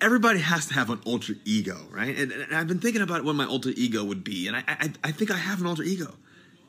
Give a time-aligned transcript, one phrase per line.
[0.00, 2.16] everybody has to have an alter ego, right?
[2.16, 4.92] And, and I've been thinking about what my alter ego would be, and I, I,
[5.04, 6.14] I think I have an alter ego.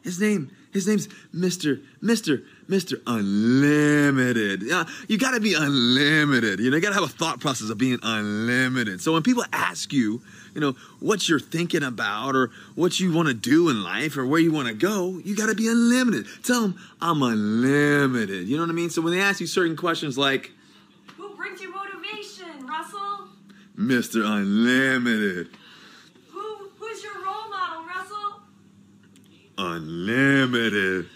[0.01, 1.83] His name, his name's Mr.
[2.01, 2.45] Mr.
[2.69, 3.01] Mr.
[3.05, 4.63] Unlimited.
[4.63, 6.61] Yeah, you gotta be unlimited.
[6.61, 9.01] You know, you gotta have a thought process of being unlimited.
[9.01, 10.21] So when people ask you,
[10.55, 10.71] you know,
[11.01, 14.73] what you're thinking about or what you wanna do in life or where you wanna
[14.73, 16.27] go, you gotta be unlimited.
[16.43, 18.47] Tell them, I'm unlimited.
[18.47, 18.89] You know what I mean?
[18.89, 20.51] So when they ask you certain questions like,
[21.17, 23.18] Who brings you motivation, Russell?
[23.79, 24.25] Mr.
[24.25, 25.47] Unlimited,
[26.31, 28.41] Who who's your role model, Russell?
[29.57, 31.07] unlimited.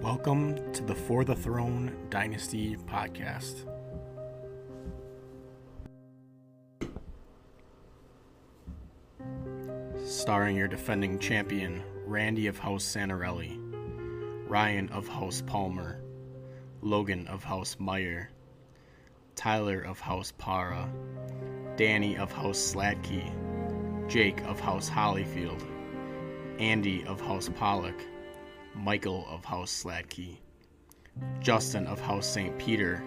[0.00, 3.64] Welcome to the For the Throne Dynasty podcast.
[10.04, 13.58] Starring your defending champion, Randy of House Santarelli,
[14.46, 16.02] Ryan of House Palmer,
[16.82, 18.28] Logan of House Meyer,
[19.34, 20.92] Tyler of House Para,
[21.76, 23.32] Danny of House Sladkey,
[24.06, 25.62] Jake of House Hollyfield,
[26.58, 28.04] Andy of House Pollock,
[28.74, 30.36] Michael of House Sladkey,
[31.40, 32.58] Justin of House St.
[32.58, 33.02] Peter,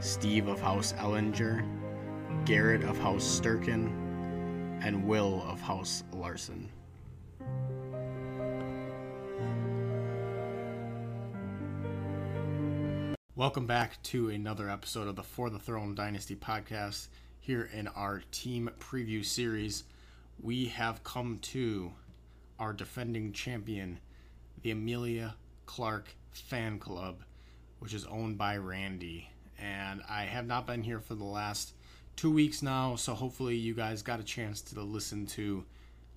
[0.00, 1.64] Steve of House Ellinger,
[2.44, 4.09] Garrett of House Sturkin,
[4.82, 6.70] and Will of House Larson.
[13.36, 17.08] Welcome back to another episode of the For the Throne Dynasty podcast.
[17.40, 19.84] Here in our team preview series,
[20.40, 21.92] we have come to
[22.58, 23.98] our defending champion,
[24.62, 25.36] the Emilia
[25.66, 27.22] Clarke Fan Club,
[27.78, 29.30] which is owned by Randy.
[29.58, 31.74] And I have not been here for the last
[32.20, 35.64] two weeks now, so hopefully you guys got a chance to listen to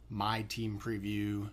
[0.09, 1.47] my team preview,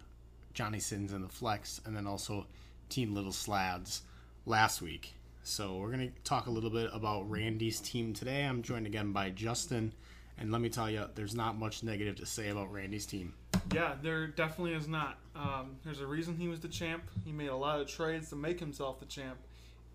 [0.54, 2.44] Johnny Sins and the Flex, and then also
[2.88, 4.02] Team Little Slads
[4.46, 5.14] last week.
[5.44, 8.42] So we're to talk a little bit about Randy's team today.
[8.42, 9.92] I'm joined again by Justin.
[10.36, 13.34] And let me tell you, there's not much negative to say about Randy's team.
[13.72, 15.18] Yeah, there definitely is not.
[15.36, 17.04] Um, there's a reason he was the champ.
[17.24, 19.38] He made a lot of trades to make himself the champ.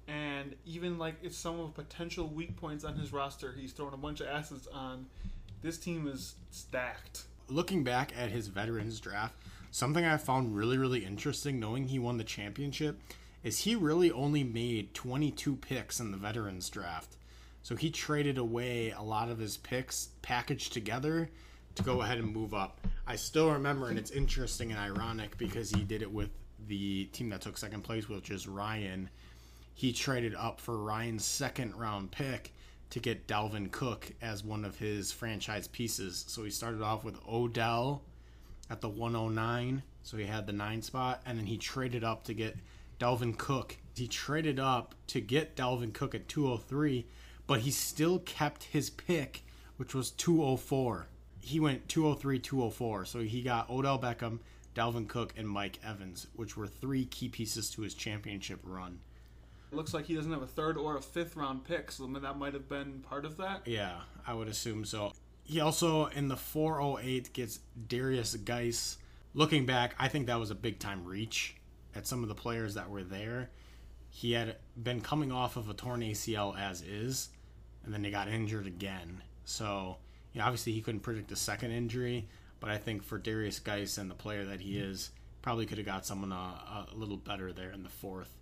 [0.08, 3.98] And even like if some of potential weak points on his roster, he's throwing a
[3.98, 5.08] bunch of assets on.
[5.62, 7.24] This team is stacked.
[7.50, 9.36] looking back at his veterans draft,
[9.72, 13.00] something I found really, really interesting, knowing he won the championship,
[13.44, 17.18] is he really only made 22 picks in the veterans draft.
[17.62, 21.30] So he traded away a lot of his picks packaged together
[21.76, 22.80] to go ahead and move up.
[23.08, 26.30] I still remember, and it's interesting and ironic because he did it with
[26.68, 29.10] the team that took second place, which is Ryan.
[29.78, 32.54] He traded up for Ryan's second round pick
[32.92, 36.24] to get Dalvin Cook as one of his franchise pieces.
[36.30, 38.02] So he started off with Odell
[38.70, 42.34] at the 109, so he had the nine spot, and then he traded up to
[42.34, 42.56] get
[43.02, 43.76] Dalvin Cook.
[43.94, 47.06] He traded up to get Dalvin Cook at 203,
[47.46, 49.44] but he still kept his pick,
[49.76, 51.08] which was 204.
[51.42, 54.40] He went 203, 204, so he got Odell Beckham,
[54.74, 59.00] Dalvin Cook, and Mike Evans, which were three key pieces to his championship run.
[59.76, 62.54] Looks like he doesn't have a third or a fifth round pick, so that might
[62.54, 63.62] have been part of that.
[63.66, 65.12] Yeah, I would assume so.
[65.44, 68.98] He also in the 408 gets Derrius Guice.
[69.34, 71.58] Looking back, I think that was a big time reach
[71.94, 73.50] at some of the players that were there.
[74.10, 77.30] He had been coming off of a torn ACL as is,
[77.84, 79.22] and then he got injured again.
[79.44, 79.98] So,
[80.32, 82.30] you know, obviously he couldn't predict a second injury,
[82.62, 85.86] but I think for Derrius Guice and the player that he is, probably could have
[85.86, 88.34] got someone a, a little better there in the fourth.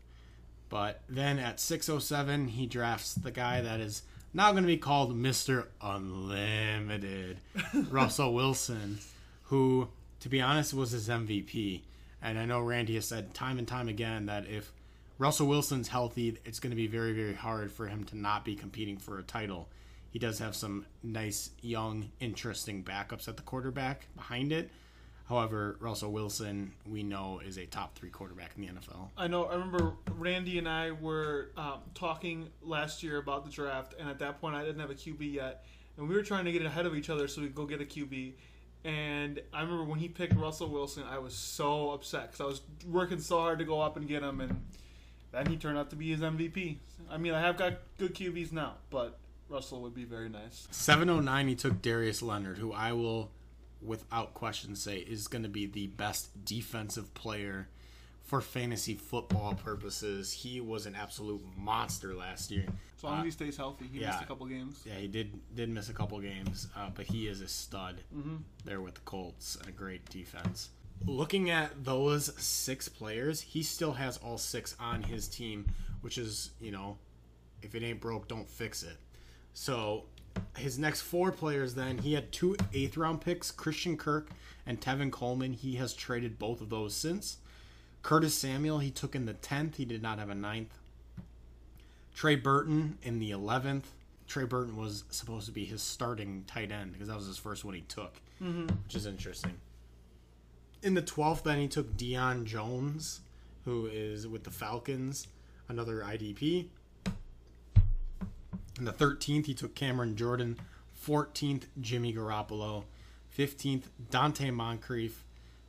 [0.73, 4.01] But then at 607, he drafts the guy that is
[4.33, 5.67] now going to be called Mr.
[5.79, 7.37] Unlimited,
[7.91, 8.97] Russell Wilson,
[9.43, 9.89] who,
[10.21, 11.81] to be honest, was his MVP.
[12.23, 14.73] And I know Randy has said time and time again that if
[15.19, 18.55] Russell Wilson's healthy, it's going to be very, very hard for him to not be
[18.55, 19.69] competing for a title.
[20.09, 24.71] He does have some nice, young, interesting backups at the quarterback behind it.
[25.29, 29.09] However, Russell Wilson, we know, is a top three quarterback in the NFL.
[29.17, 29.45] I know.
[29.45, 34.19] I remember Randy and I were um, talking last year about the draft, and at
[34.19, 35.65] that point, I didn't have a QB yet,
[35.97, 37.81] and we were trying to get ahead of each other so we could go get
[37.81, 38.33] a QB.
[38.83, 42.61] And I remember when he picked Russell Wilson, I was so upset because I was
[42.85, 44.61] working so hard to go up and get him, and
[45.31, 46.77] then he turned out to be his MVP.
[47.09, 49.17] I mean, I have got good QBs now, but
[49.47, 50.67] Russell would be very nice.
[50.71, 53.31] 709, he took Darius Leonard, who I will,
[53.85, 57.67] without question, say is going to be the best defensive player
[58.23, 62.65] for fantasy football purposes, he was an absolute monster last year.
[62.97, 64.07] As long Uh, as he stays healthy, he yeah.
[64.11, 64.81] missed a couple games.
[64.85, 68.37] yeah, he did did miss a couple games, uh, but he is a stud Mm-hmm.
[68.63, 70.69] there with the Colts and a great defense.
[71.05, 75.65] Looking at those six players, he still has all six on his team,
[75.99, 76.97] which is you know,
[77.61, 78.97] if it ain't broke, don't fix it.
[79.53, 80.05] So
[80.57, 84.29] his next four players, then he had two eighth round picks, Christian Kirk
[84.65, 85.53] and Tevin Coleman.
[85.53, 87.37] He has traded both of those since.
[88.01, 89.77] Curtis Samuel, he took in the tenth.
[89.77, 90.77] He did not have a ninth.
[92.13, 93.83] Trey Burton in the 11th.
[94.27, 97.65] Trey Burton was supposed to be his starting tight end because that was his first
[97.65, 98.67] one he took, mm-hmm.
[98.83, 99.53] which is interesting.
[100.81, 103.21] In the 12th, then he took Deion Jones,
[103.65, 105.27] who is with the Falcons,
[105.69, 106.67] another IDP.
[108.83, 110.59] In the 13th, he took Cameron Jordan.
[111.07, 112.83] 14th, Jimmy Garoppolo.
[113.37, 115.23] 15th, Donte Moncrief,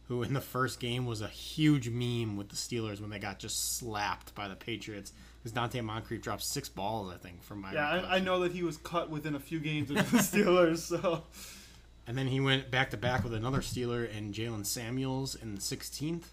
[0.09, 3.39] who in the first game was a huge meme with the Steelers when they got
[3.39, 5.13] just slapped by the Patriots.
[5.39, 8.51] Because Donte Moncrief dropped six balls, I think, from my Yeah, I, I know that
[8.51, 10.79] he was cut within a few games of the Steelers.
[10.79, 11.23] So
[12.09, 15.61] And then he went back to back with another Steeler and Jaylen Samuels in the
[15.61, 16.25] 16th.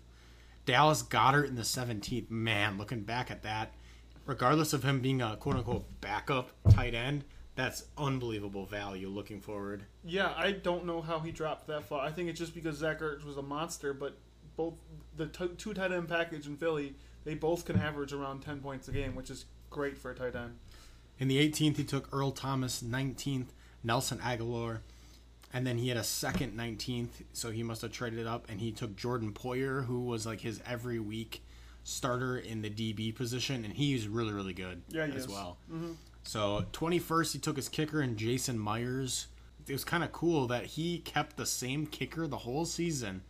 [0.66, 2.32] Dallas Goedert in the 17th.
[2.32, 3.72] Man, looking back at that,
[4.26, 7.24] regardless of him being a quote unquote backup tight end,
[7.56, 9.84] that's unbelievable value looking forward.
[10.04, 12.02] yeah, I don't know how he dropped that far.
[12.06, 14.18] I think it's just because Zach Ertz was a monster, but
[14.56, 14.74] both
[15.18, 18.88] the t- two tight end package in Philly, they both can average around ten points
[18.88, 20.58] a game, which is great for a tight end.
[21.20, 23.48] In the 18th, he took Earl Thomas, 19th,
[23.84, 24.80] Nelson Agholor,
[25.54, 28.60] and then he had a second 19th, so he must have traded it up, and
[28.60, 31.44] he took Jordan Poyer, who was like his every week
[31.84, 35.28] starter in the DB position, and he's really, really good Yeah, as is.
[35.28, 35.58] well.
[36.24, 39.28] So 21st, he took his kicker and Jason Myers.
[39.68, 43.22] It was kind of cool that he kept the same kicker the whole season,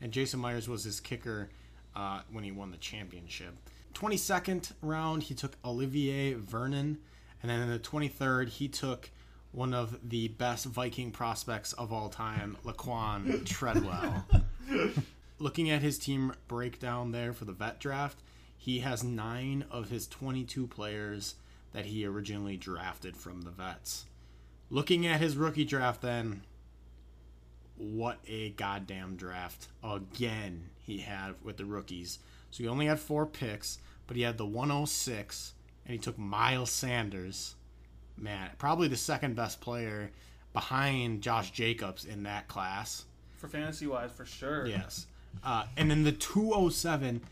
[0.00, 1.50] and Jason Myers was his kicker
[1.94, 3.54] uh, when he won the championship.
[3.94, 6.98] 22nd round, he took Olivier Vernon,
[7.42, 9.10] and then in the 23rd, he took
[9.52, 14.24] one of the best Viking prospects of all time, Laquon Treadwell.
[15.38, 18.18] Looking at his team breakdown there for the vet draft,
[18.56, 21.36] he has nine of his 22 players
[21.72, 24.06] that he originally drafted from the vets.
[24.70, 26.42] Looking at his rookie draft, then,
[27.76, 32.18] what a goddamn draft again he had with the rookies.
[32.50, 35.54] So he only had four picks, but he had the 106,
[35.86, 37.54] and he took Miles Sanders.
[38.16, 40.10] Man, probably the second best player
[40.52, 43.04] behind Josh Jacobs in that class.
[43.36, 44.66] For fantasy wise, for sure.
[44.66, 45.06] Yes.
[45.42, 47.22] Uh, and then the 207,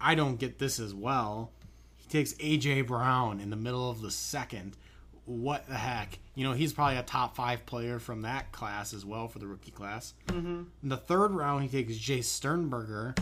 [0.00, 1.50] I don't get this as well.
[1.96, 4.76] He takes AJ Brown in the middle of the second.
[5.24, 6.18] What the heck?
[6.34, 9.46] You know, he's probably a top five player from that class as well for the
[9.46, 10.14] rookie class.
[10.28, 10.62] Mm-hmm.
[10.82, 13.14] In the third round, he takes Jace Sternberger,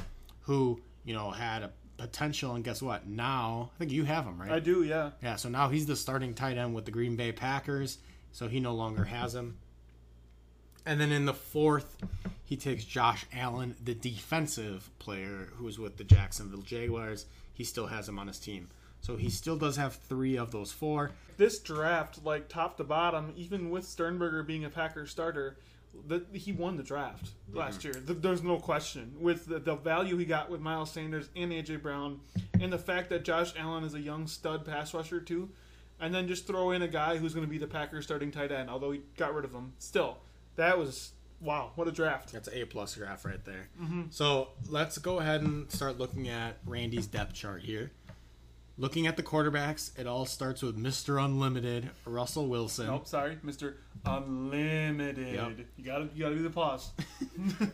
[0.42, 2.54] who, you know, had a potential.
[2.54, 3.06] And guess what?
[3.06, 4.50] Now, I think you have him, right?
[4.50, 4.82] I do.
[4.84, 5.12] Yeah.
[5.22, 7.98] Yeah, so now he's the starting tight end with the Green Bay Packers,
[8.32, 9.56] so he no longer has him.
[10.86, 11.96] And then in the fourth,
[12.44, 17.26] he takes Josh Allen, the defensive player who was with the Jacksonville Jaguars.
[17.52, 18.68] He still has him on his team.
[19.00, 21.10] So he still does have three of those four.
[21.36, 25.56] This draft, like top to bottom, even with Sternberger being a Packer starter,
[26.06, 27.58] the, he won the draft mm-hmm.
[27.58, 27.94] last year.
[27.94, 29.14] Th- There's no question.
[29.20, 32.20] With the, the value he got with Miles Sanders and AJ Brown,
[32.60, 35.50] and the fact that Josh Allen is a young stud pass rusher too,
[36.00, 38.52] and then just throw in a guy who's going to be the Packers starting tight
[38.52, 39.72] end, although he got rid of him.
[39.78, 40.18] Still,
[40.56, 42.32] that was wow, what a draft.
[42.32, 43.68] That's an A plus graph right there.
[43.80, 44.04] Mm-hmm.
[44.10, 47.92] So let's go ahead and start looking at Randy's depth chart here.
[48.76, 51.24] Looking at the quarterbacks, it all starts with Mr.
[51.24, 52.86] Unlimited, Russell Wilson.
[52.86, 55.34] Nope, sorry, Mister Unlimited.
[55.34, 55.52] Yep.
[55.76, 56.90] You gotta you gotta do the pause.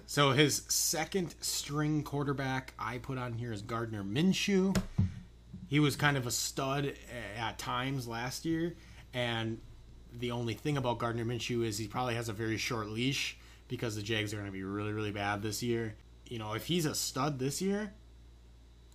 [0.06, 4.76] So his second string quarterback I put on here is Gardner Minshew.
[5.68, 6.94] He was kind of a stud
[7.38, 8.74] at times last year,
[9.14, 9.58] and
[10.18, 13.36] the only thing about Gardner Minshew is he probably has a very short leash
[13.68, 15.94] because the Jags are going to be really, really bad this year.
[16.26, 17.92] You know, if he's a stud this year,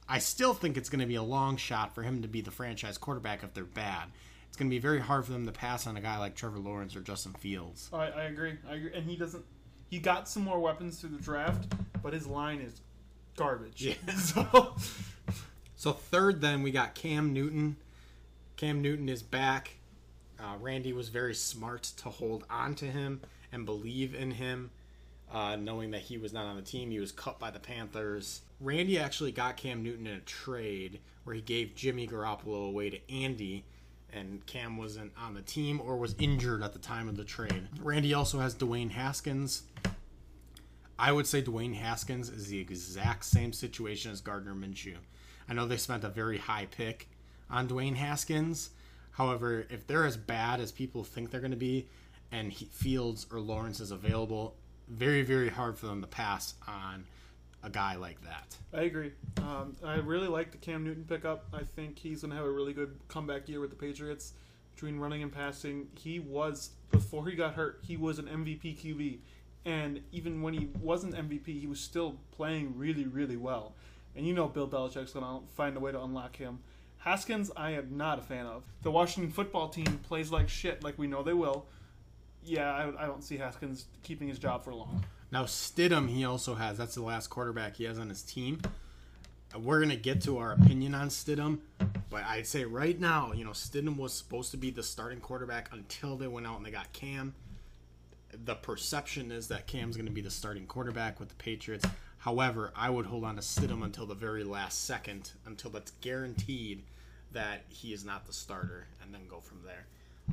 [0.08, 2.52] I still think it's going to be a long shot for him to be the
[2.52, 4.10] franchise quarterback if they're bad.
[4.48, 6.60] It's going to be very hard for them to pass on a guy like Trevor
[6.60, 7.90] Lawrence or Justin Fields.
[7.92, 8.54] Oh, I, I agree.
[8.70, 8.94] I agree.
[8.94, 9.44] And he doesn't.
[9.90, 12.82] He got some more weapons through the draft, but his line is
[13.36, 13.82] garbage.
[13.82, 13.94] Yeah.
[14.18, 14.76] so
[15.76, 17.76] So third, then we got Cam Newton.
[18.58, 19.78] Cam Newton is back.
[20.40, 24.72] Uh, Randy was very smart to hold on to him and believe in him,
[25.32, 26.92] uh, knowing that he was not on the team.
[26.92, 28.42] He was cut by the Panthers.
[28.60, 33.12] Randy actually got Cam Newton in a trade where he gave Jimmy Garoppolo away to
[33.12, 33.66] Andy,
[34.14, 37.68] and Cam wasn't on the team or was injured at the time of the trade.
[37.82, 39.64] Randy also has Dwayne Haskins.
[40.98, 44.96] I would say Dwayne Haskins is the exact same situation as Gardner Minshew.
[45.50, 47.10] I know they spent a very high pick
[47.50, 48.70] on Dwayne Haskins.
[49.16, 51.88] However, if they're as bad as people think they're going to be,
[52.32, 54.56] and he, Fields or Lawrence is available,
[54.90, 57.06] very very hard for them to pass on
[57.64, 58.56] a guy like that.
[58.74, 59.14] I agree.
[59.38, 61.46] Um, I really like the Cam Newton pickup.
[61.54, 64.34] I think he's going to have a really good comeback year with the Patriots.
[64.76, 67.80] Between running and passing, he was before he got hurt.
[67.88, 69.20] He was an MVP QB,
[69.64, 73.74] and even when he wasn't MVP, he was still playing really, really well.
[74.16, 76.60] And you know Bill Belichick's going to find a way to unlock him.
[77.06, 78.64] Haskins, I am not a fan of.
[78.82, 81.68] The Washington football team plays like shit, like we know they will.
[82.44, 85.06] Yeah, I, I don't see Haskins keeping his job for long.
[85.32, 86.80] Now Stidham, he also has.
[86.80, 88.60] That's the last quarterback he has on his team.
[89.56, 91.60] We're gonna get to our opinion on Stidham,
[92.10, 95.70] but I'd say right now, you know, Stidham was supposed to be the starting quarterback
[95.72, 97.36] until they went out and they got Cam.
[98.34, 101.86] The perception is that Cam's gonna be the starting quarterback with the Patriots.
[102.18, 106.82] However, I would hold on to Stidham until the very last second, until that's guaranteed
[107.36, 109.86] that he is not the starter, and then go from there.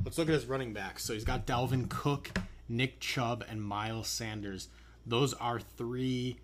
[0.03, 1.03] Let's look at his running backs.
[1.05, 2.31] So he's got Dalvin Cook,
[2.67, 4.69] Nick Chubb, and Miles Sanders.
[5.05, 6.37] Those are three,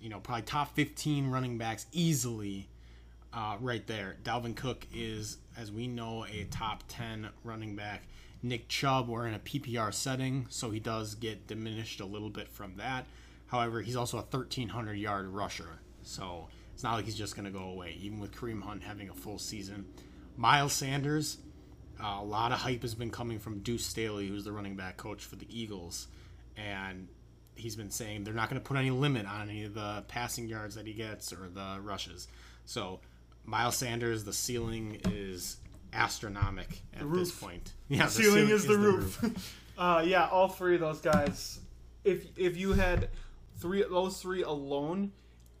[0.00, 2.68] you know, probably top 15 running backs easily
[3.32, 4.16] uh, right there.
[4.22, 8.02] Dalvin Cook is, as we know, a top 10 running back.
[8.42, 12.48] Nick Chubb, we're in a PPR setting, so he does get diminished a little bit
[12.48, 13.06] from that.
[13.46, 16.48] However, he's also a 1,300 yard rusher, so
[16.82, 19.14] it's not like he's just going to go away, even with Kareem Hunt having a
[19.14, 19.86] full season.
[20.36, 21.38] Miles Sanders,
[22.02, 24.96] uh, a lot of hype has been coming from Deuce Staley, who's the running back
[24.96, 26.08] coach for the Eagles,
[26.56, 27.06] and
[27.54, 30.48] he's been saying they're not going to put any limit on any of the passing
[30.48, 32.26] yards that he gets or the rushes.
[32.64, 32.98] So
[33.44, 35.58] Miles Sanders, the ceiling is
[35.92, 37.74] astronomic at this point.
[37.86, 39.54] Yeah, the ceiling, is the roof.
[39.78, 41.60] uh, yeah, all three of those guys.
[42.02, 43.08] If if you had
[43.60, 45.12] three those three alone,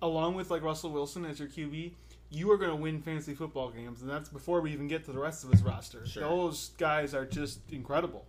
[0.02, 1.92] along with like Russell Wilson as your QB,
[2.30, 5.12] you are going to win fantasy football games, and that's before we even get to
[5.12, 6.06] the rest of his roster.
[6.06, 6.22] Sure.
[6.22, 8.26] Those guys are just incredible.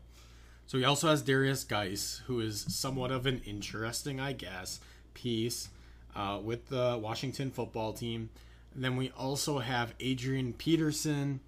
[0.66, 4.80] So he also has Derrius Guice, who is somewhat of an interesting, I guess,
[5.14, 5.70] piece
[6.16, 8.30] uh, with the Washington football team.
[8.74, 11.42] And then we also have Adrian Peterson,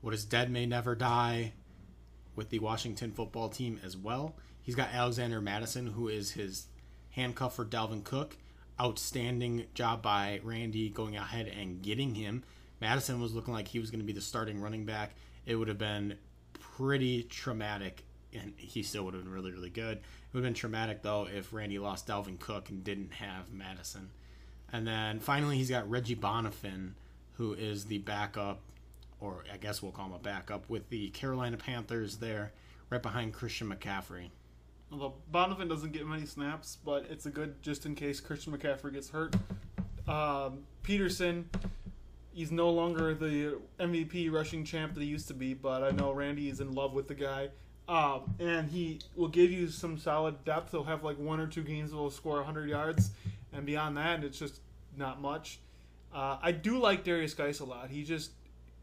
[0.00, 1.52] what is dead may never die,
[2.36, 4.34] with the Washington football team as well.
[4.62, 6.66] He's got Alexander Mattison, who is his
[7.10, 8.36] handcuff for Dalvin Cook.
[8.80, 12.42] Outstanding job by Randy going ahead and getting him.
[12.80, 15.14] Mattison was looking like he was going to be the starting running back.
[15.46, 16.16] It would have been
[16.54, 19.98] pretty traumatic, and he still would have been really, really good.
[19.98, 20.02] It
[20.32, 24.10] would have been traumatic, though, if Randy lost Dalvin Cook and didn't have Mattison.
[24.72, 26.94] And then finally, he's got Reggie Bonnafon,
[27.34, 28.60] who is the backup,
[29.20, 32.52] or I guess we'll call him a backup, with the Carolina Panthers there,
[32.90, 34.30] right behind Christian McCaffrey.
[34.94, 38.92] Although Donovan doesn't get many snaps, but it's a good just in case Christian McCaffrey
[38.92, 39.34] gets hurt.
[40.06, 41.50] Um, Peterson,
[42.32, 46.12] he's no longer the MVP rushing champ that he used to be, but I know
[46.12, 47.48] Randy is in love with the guy.
[47.88, 50.70] Um, and he will give you some solid depth.
[50.70, 53.10] He'll have like one or two games that will score 100 yards,
[53.52, 54.60] and beyond that, it's just
[54.96, 55.58] not much.
[56.14, 57.90] Uh, I do like Derrius Guice a lot.
[57.90, 58.30] He just,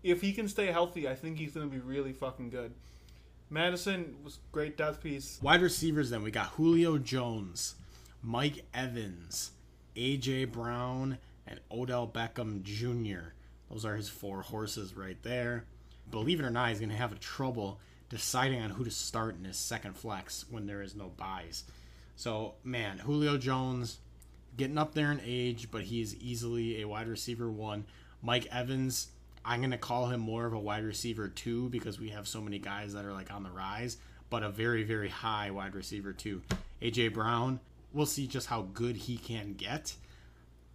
[0.03, 2.73] if he can stay healthy, I think he's going to be really fucking good.
[3.51, 5.37] Mattison was great death piece.
[5.41, 7.75] Wide receivers, then we got Julio Jones,
[8.23, 9.51] Mike Evans,
[9.97, 13.33] AJ Brown, and Odell Beckham Jr.
[13.69, 15.65] Those are his four horses right there.
[16.09, 19.35] Believe it or not, he's going to have a trouble deciding on who to start
[19.37, 21.65] in his second flex when there is no byes.
[22.15, 23.99] So, man, Julio Jones
[24.55, 27.83] getting up there in age, but he is easily a wide receiver one.
[28.21, 29.09] Mike Evans,
[29.43, 32.41] I'm going to call him more of a wide receiver two because we have so
[32.41, 33.97] many guys that are like on the rise,
[34.29, 36.41] but a very, very high wide receiver two.
[36.81, 37.59] AJ Brown,
[37.93, 39.95] we'll see just how good he can get,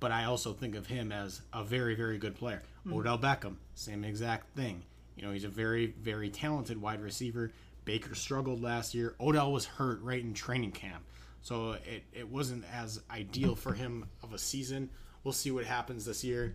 [0.00, 2.62] but I also think of him as a very, very good player.
[2.84, 2.94] Hmm.
[2.94, 4.82] Odell Beckham, same exact thing.
[5.16, 7.52] You know, he's a very, very talented wide receiver.
[7.84, 9.14] Baker struggled last year.
[9.20, 11.02] Odell was hurt right in training camp.
[11.40, 14.90] So it, it wasn't as ideal for him of a season.
[15.22, 16.54] We'll see what happens this year.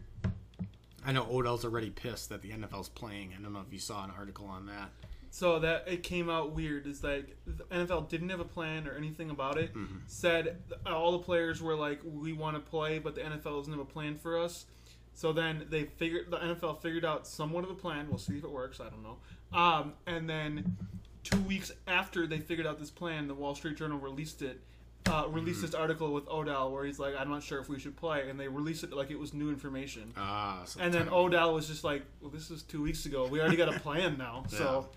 [1.05, 3.33] I know Odell's already pissed that the NFL's playing.
[3.37, 4.91] I don't know if you saw an article on that.
[5.33, 8.93] So that it came out weird is like the NFL didn't have a plan or
[8.93, 9.73] anything about it.
[9.73, 9.99] Mm-hmm.
[10.07, 13.81] Said all the players were like, "We want to play, but the NFL doesn't have
[13.81, 14.65] a plan for us."
[15.13, 18.07] So then they figured the NFL figured out somewhat of a plan.
[18.09, 18.81] We'll see if it works.
[18.81, 19.17] I don't know.
[19.57, 20.77] Um, and then
[21.23, 24.61] two weeks after they figured out this plan, the Wall Street Journal released it.
[25.09, 25.65] Uh, released Mm-hmm.
[25.67, 28.39] this article with Odell where he's like, "I'm not sure if we should play," and
[28.39, 30.13] they released it like it was new information.
[30.15, 33.27] Ah, so And then Odell was just like, "Well, this is two weeks ago.
[33.27, 34.89] We already got a plan now." So,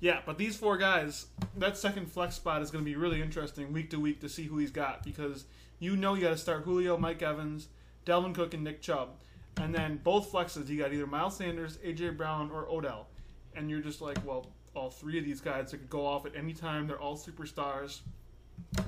[0.00, 1.26] Yeah, but these four guys,
[1.58, 4.44] that second flex spot is going to be really interesting week to week to see
[4.46, 5.44] who he's got because
[5.78, 7.68] you know you got to start Julio, Mike Evans,
[8.04, 9.10] Dalvin Cook, and Nick Chubb,
[9.58, 13.06] and then both flexes you got either Miles Sanders, AJ Brown, or Odell,
[13.54, 16.34] and you're just like, well, all three of these guys that could go off at
[16.34, 16.88] any time.
[16.88, 18.00] They're all superstars.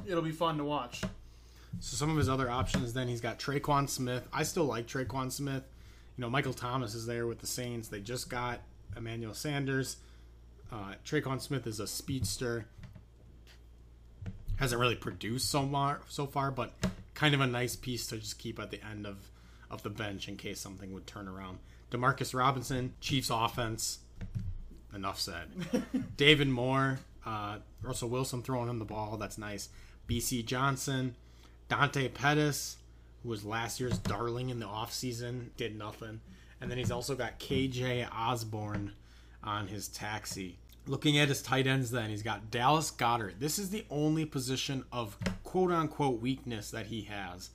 [0.06, 1.02] It'll be fun to watch.
[1.80, 4.26] So some of his other options, then he's got Tre'Quan Smith.
[4.32, 5.64] I still like Tre'Quan Smith.
[6.16, 7.88] You know, Michael Thomas is there with the Saints.
[7.88, 8.60] They just got
[8.96, 9.96] Emmanuel Sanders.
[10.72, 12.66] Uh, Tre'Quan Smith is a speedster.
[14.56, 16.72] Hasn't really produced so far, so far, but
[17.14, 19.28] kind of a nice piece to just keep at the end of,
[19.70, 21.58] of the bench in case something would turn around.
[21.90, 23.98] Demarcus Robinson, Chiefs offense.
[24.94, 25.48] Enough said.
[26.16, 29.16] David Moore, uh, Russell Wilson throwing him the ball.
[29.16, 29.68] That's nice.
[30.08, 31.16] Bisi Johnson,
[31.68, 32.76] Dante Pettis,
[33.22, 36.20] who was last year's darling in the offseason, did nothing.
[36.60, 38.92] And then he's also got KJ Osborn
[39.42, 40.58] on his taxi.
[40.86, 43.40] Looking at his tight ends, then he's got Dallas Goedert.
[43.40, 47.50] This is the only position of quote unquote weakness that he has.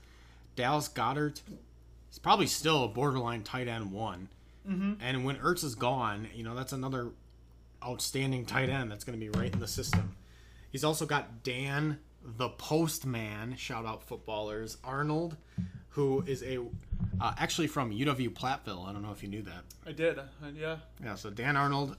[0.55, 1.41] Dallas Goedert,
[2.09, 4.29] he's probably still a borderline tight end one.
[4.67, 4.93] Mm-hmm.
[5.01, 7.09] And when Ertz is gone, you know, that's another
[7.83, 10.15] outstanding tight end that's going to be right in the system.
[10.71, 15.38] He's also got Dan the Postman, shout out footballers, Arnold,
[15.89, 16.59] who is a
[17.21, 18.88] uh, actually from UW Platteville.
[18.88, 19.63] I don't know if you knew that.
[19.86, 20.24] I did, uh,
[20.55, 20.77] yeah.
[21.03, 21.98] Yeah, so Dan Arnold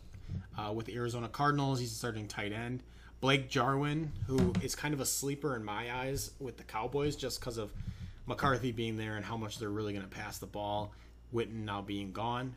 [0.56, 2.82] uh, with the Arizona Cardinals, he's a starting tight end.
[3.20, 7.40] Blake Jarwin, who is kind of a sleeper in my eyes with the Cowboys, just
[7.40, 7.72] because of
[8.26, 10.92] McCarthy being there and how much they're really going to pass the ball.
[11.34, 12.56] Witten now being gone.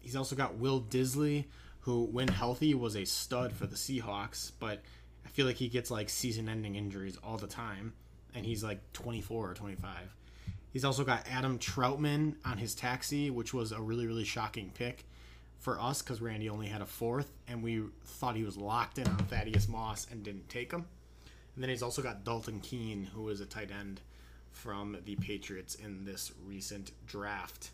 [0.00, 1.44] He's also got Will Dissly,
[1.86, 4.82] who, when healthy, was a stud for the Seahawks, but
[5.24, 7.92] I feel like he gets like season ending injuries all the time,
[8.34, 9.94] and he's like 24 or 25.
[10.72, 15.06] He's also got Adam Trautman on his taxi, which was a really, really shocking pick
[15.60, 19.06] for us because Randy only had a fourth, and we thought he was locked in
[19.06, 20.86] on Thaddeus Moss and didn't take him.
[21.54, 24.00] And then he's also got Dalton Keene, who is a tight end
[24.50, 27.70] from the Patriots in this recent draft.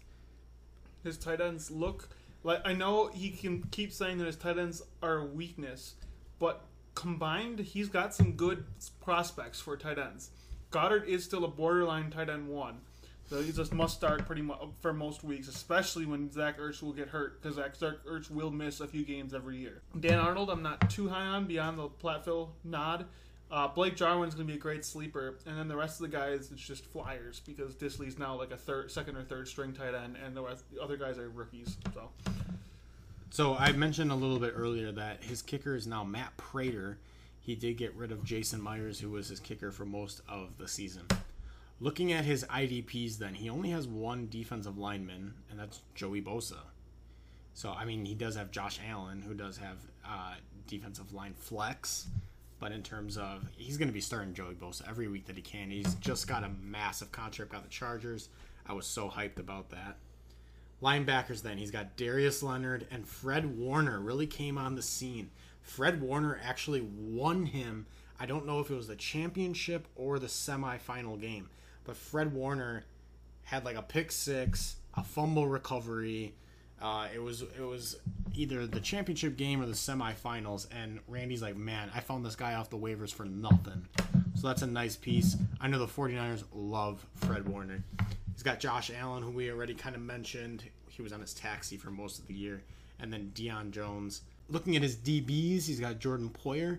[1.02, 2.10] His tight ends look
[2.42, 5.94] like I know he can keep saying that his tight ends are a weakness,
[6.38, 8.64] but combined, he's got some good
[9.00, 10.30] prospects for tight ends.
[10.70, 12.80] Goedert is still a borderline tight end one.
[13.28, 16.92] So he's just must start pretty much for most weeks, especially when Zach Ertz will
[16.92, 19.80] get hurt because Zach Ertz will miss a few games every year.
[19.98, 23.06] Dan Arnold, I'm not too high on beyond the Platteville nod.
[23.52, 26.16] Uh, Blake Jarwin's going to be a great sleeper, and then the rest of the
[26.16, 29.94] guys it's just flyers because Dissly's now like a third, second or third string tight
[29.94, 31.76] end, and the, rest, the other guys are rookies.
[31.92, 32.08] So
[33.28, 36.96] So I mentioned a little bit earlier that his kicker is now Matt Prater.
[37.40, 40.66] He did get rid of Jason Myers, who was his kicker for most of the
[40.66, 41.02] season.
[41.78, 46.60] Looking at his IDPs, then he only has one defensive lineman, and that's Joey Bosa.
[47.52, 50.36] So I mean, he does have Josh Allen, who does have uh,
[50.66, 52.06] defensive line flex,
[52.62, 55.42] but in terms of he's going to be starting Joey Bosa every week that he
[55.42, 55.68] can.
[55.68, 58.28] He's just got a massive contract by the Chargers.
[58.64, 59.96] I was so hyped about that.
[60.80, 65.30] Linebackers, then he's got Darius Leonard and Fred Warner really came on the scene.
[65.60, 67.86] Fred Warner actually won him.
[68.20, 71.48] I don't know if it was the championship or the semifinal game,
[71.82, 72.84] but Fred Warner
[73.42, 76.34] had like a pick six, a fumble recovery.
[76.80, 77.96] Uh, it was it was
[78.34, 82.54] either the championship game or the semifinals, and Randy's like, man, I found this guy
[82.54, 83.86] off the waivers for nothing.
[84.34, 85.36] So that's a nice piece.
[85.60, 87.82] I know the 49ers love Fred Warner.
[88.32, 90.64] He's got Josh Allen, who we already kind of mentioned.
[90.88, 92.62] He was on his taxi for most of the year.
[92.98, 94.22] And then Deion Jones.
[94.48, 96.78] Looking at his DBs, he's got Jordan Poyer.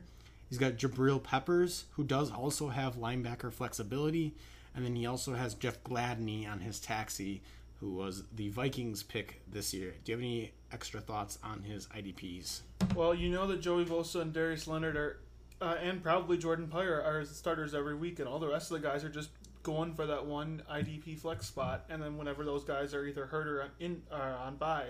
[0.49, 4.33] He's got Jabril Peppers, who does also have linebacker flexibility.
[4.75, 7.41] And then he also has Jeff Gladney on his taxi,
[7.79, 9.93] who was the Vikings pick this year.
[10.03, 12.61] Do you have any extra thoughts on his IDPs?
[12.95, 15.19] Well, you know that Joey Bosa and Darius Leonard are,
[15.61, 18.87] uh, and probably Jordan Poyer are starters every week, and all the rest of the
[18.87, 19.29] guys are just
[19.63, 21.85] going for that one IDP flex spot.
[21.89, 24.89] And then whenever those guys are either hurt or on, in or on bye,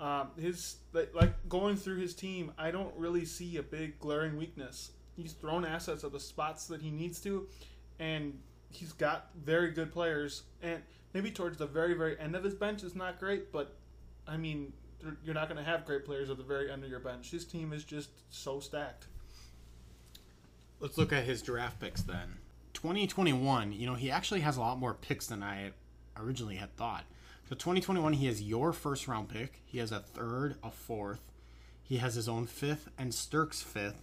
[0.00, 4.92] um, his like going through his team, I don't really see a big glaring weakness.
[5.16, 7.46] He's thrown assets at the spots that he needs to,
[7.98, 8.38] and
[8.70, 10.44] he's got very good players.
[10.62, 10.82] And
[11.14, 13.76] maybe towards the very very end of his bench is not great, but
[14.26, 14.72] I mean
[15.24, 17.30] you're not going to have great players at the very end of your bench.
[17.30, 19.06] His team is just so stacked.
[20.80, 22.38] Let's look at his draft picks then.
[22.74, 25.72] 2021, you know, he actually has a lot more picks than I
[26.16, 27.04] originally had thought.
[27.48, 29.62] So 2021, he has your first round pick.
[29.64, 31.20] He has a third, a fourth.
[31.82, 34.02] He has his own fifth and Sturk's fifth,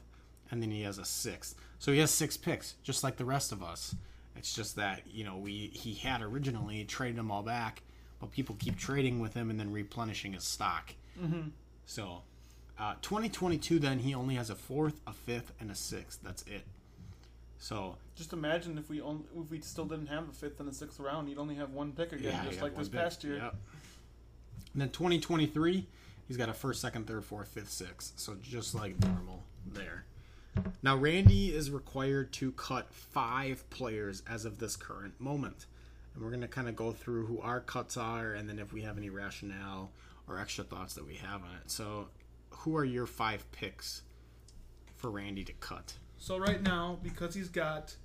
[0.50, 1.56] and then he has a sixth.
[1.80, 3.96] So he has six picks, just like the rest of us.
[4.36, 7.82] It's just that you know we he had originally traded them all back,
[8.20, 10.94] but people keep trading with him and then replenishing his stock.
[11.22, 11.50] Mm-hmm.
[11.86, 12.22] So
[12.78, 16.20] Uh, 2022, then he only has a fourth, a fifth, and a sixth.
[16.22, 16.66] That's it.
[17.58, 20.74] So Just imagine if we only, if we still didn't have a fifth and a
[20.74, 23.38] sixth round, you'd only have one pick again, yeah, just like this big- past year.
[23.38, 23.56] Yep.
[24.74, 25.88] And then 2023,
[26.28, 28.12] he's got a first, second, third, fourth, fifth, sixth.
[28.18, 30.04] So just like normal there.
[30.82, 35.66] Now Randy is required to cut five players as of this current moment,
[36.14, 38.82] and we're gonna kind of go through who our cuts are, and then if we
[38.82, 39.92] have any rationale
[40.28, 41.72] or extra thoughts that we have on it.
[41.72, 42.08] So,
[42.50, 44.04] who are your five picks
[44.96, 45.94] for Randy to cut?
[46.18, 47.96] So right now, because he's got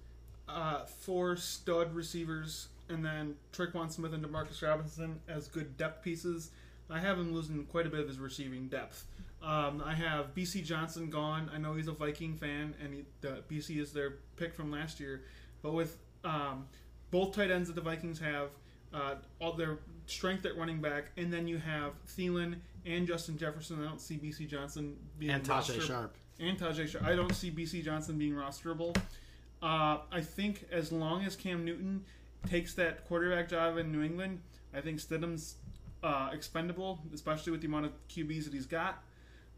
[0.49, 6.51] uh, four stud receivers and then Tre'Quan Smith and Demarcus Robinson as good depth pieces,
[6.91, 9.07] I have him losing quite a bit of his receiving depth.
[9.42, 11.50] Um, I have Bisi Johnson gone.
[11.55, 15.00] I know he's a Viking fan, and he, the Bisi is their pick from last
[15.00, 15.22] year.
[15.62, 16.66] But with um,
[17.11, 18.48] both tight ends that the Vikings have,
[18.92, 23.81] uh, all their strength at running back, and then you have Thielen and Justin Jefferson.
[23.83, 26.16] I don't see Bisi Johnson being And Tajae roster- Sharpe.
[26.38, 27.05] and Tajae Sharpe.
[27.07, 28.94] I don't see Bisi Johnson being rosterable.
[29.62, 32.05] Uh, I think as long as Cam Newton
[32.48, 34.40] takes that quarterback job in New England,
[34.74, 35.57] I think Stidham's
[36.03, 39.03] uh, expendable, especially with the amount of QBs that he's got.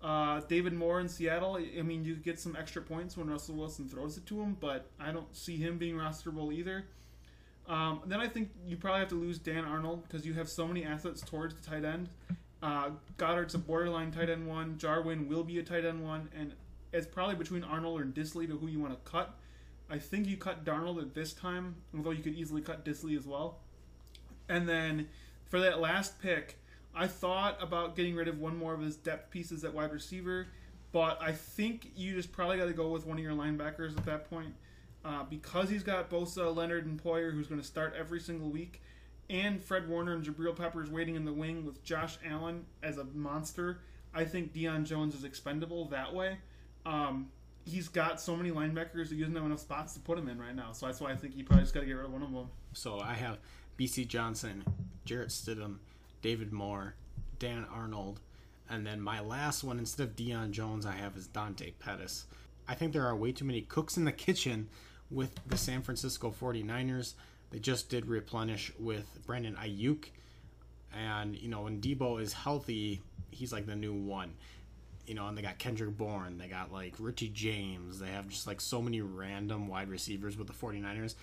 [0.02, 3.88] Uh, David Moore in Seattle, I mean, you get some extra points when Russell Wilson
[3.88, 6.86] throws it to him, but I don't see him being rosterable either.
[7.68, 10.66] Um, then I think you probably have to lose Dan Arnold because you have so
[10.66, 12.08] many assets towards the tight end.
[12.60, 14.76] Uh, Goedert's a borderline tight end one.
[14.76, 16.52] Jarwin will be a tight end one, and
[16.92, 19.36] it's probably between Arnold or Dissly to who you want to cut.
[19.88, 23.26] I think you cut Darnold at this time, although you could easily cut Dissly as
[23.26, 23.58] well.
[24.48, 25.08] And then
[25.44, 26.58] for that last pick,
[26.94, 30.48] I thought about getting rid of one more of his depth pieces at wide receiver,
[30.92, 34.05] but I think you just probably got to go with one of your linebackers at
[34.05, 34.55] that point.
[35.05, 38.81] Uh, because he's got Bosa, Leonard, and Poyer, who's going to start every single week,
[39.28, 43.05] and Fred Warner and Jabril Peppers waiting in the wing with Josh Allen as a
[43.12, 43.81] monster,
[44.14, 46.37] I think Deion Jones is expendable that way.
[46.87, 47.31] Um,
[47.64, 50.38] he's got so many linebackers that he doesn't have enough spots to put him in
[50.38, 52.12] right now, so that's why I think you probably just got to get rid of
[52.12, 52.48] one of them.
[52.72, 53.38] So I have
[53.78, 54.64] Bisi Johnson,
[55.05, 55.78] Jarrett Stidham,
[56.22, 56.94] David Moore,
[57.38, 58.20] Dan Arnold,
[58.70, 62.26] and then my last one instead of Deion Jones, I have is Dante Pettis.
[62.66, 64.68] I think there are way too many cooks in the kitchen
[65.11, 67.14] with the San Francisco 49ers.
[67.50, 70.06] They just did replenish with Brandon Aiyuk.
[70.94, 74.32] And, you know, when Deebo is healthy, he's like the new one.
[75.06, 78.46] You know, and they got Kendrick Bourne, they got like Richie James, they have just
[78.46, 81.16] like so many random wide receivers with the 49ers.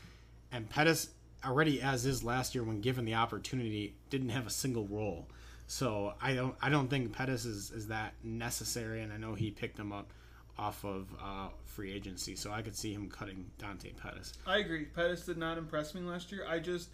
[0.52, 1.10] And Pettis,
[1.46, 5.28] already as is last year when given the opportunity, didn't have a single role.
[5.68, 9.52] So I don't I don't think Pettis is, is that necessary, and I know he
[9.52, 10.12] picked him up
[10.58, 14.34] off of uh, free agency, so I could see him cutting Dante Pettis.
[14.46, 14.86] I agree.
[14.86, 16.46] Pettis did not impress me last year.
[16.46, 16.90] I just,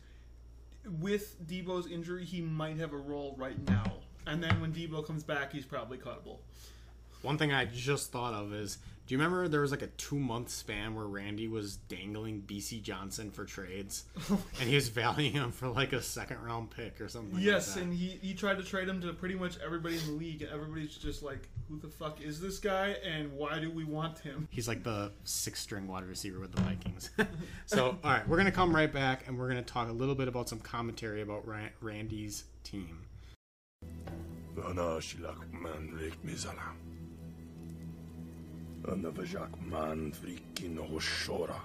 [1.00, 3.94] with Deebo's injury, he might have a role right now.
[4.28, 6.38] And then when Debo comes back, he's probably cuttable.
[7.24, 10.18] One thing I just thought of is, do you remember there was like a two
[10.18, 15.52] month span where Randy was dangling Bisi Johnson for trades, and he was valuing him
[15.52, 17.40] for like a second round pick or something?
[17.40, 17.84] yes, like that.
[17.84, 20.42] and he, he tried to trade him to pretty much everybody in the league.
[20.42, 24.18] and Everybody's just like, who the fuck is this guy, and why do we want
[24.20, 24.48] him?
[24.50, 27.12] He's like the six string wide receiver with the Vikings.
[27.68, 29.94] so, all right, we're going to come right back and we're going to talk a
[29.94, 31.48] little bit about some commentary about
[31.80, 33.06] Randy's team.
[38.88, 40.70] Ana shilak man rikt mizala.
[40.70, 41.62] Ana vajak man frikin hoshora.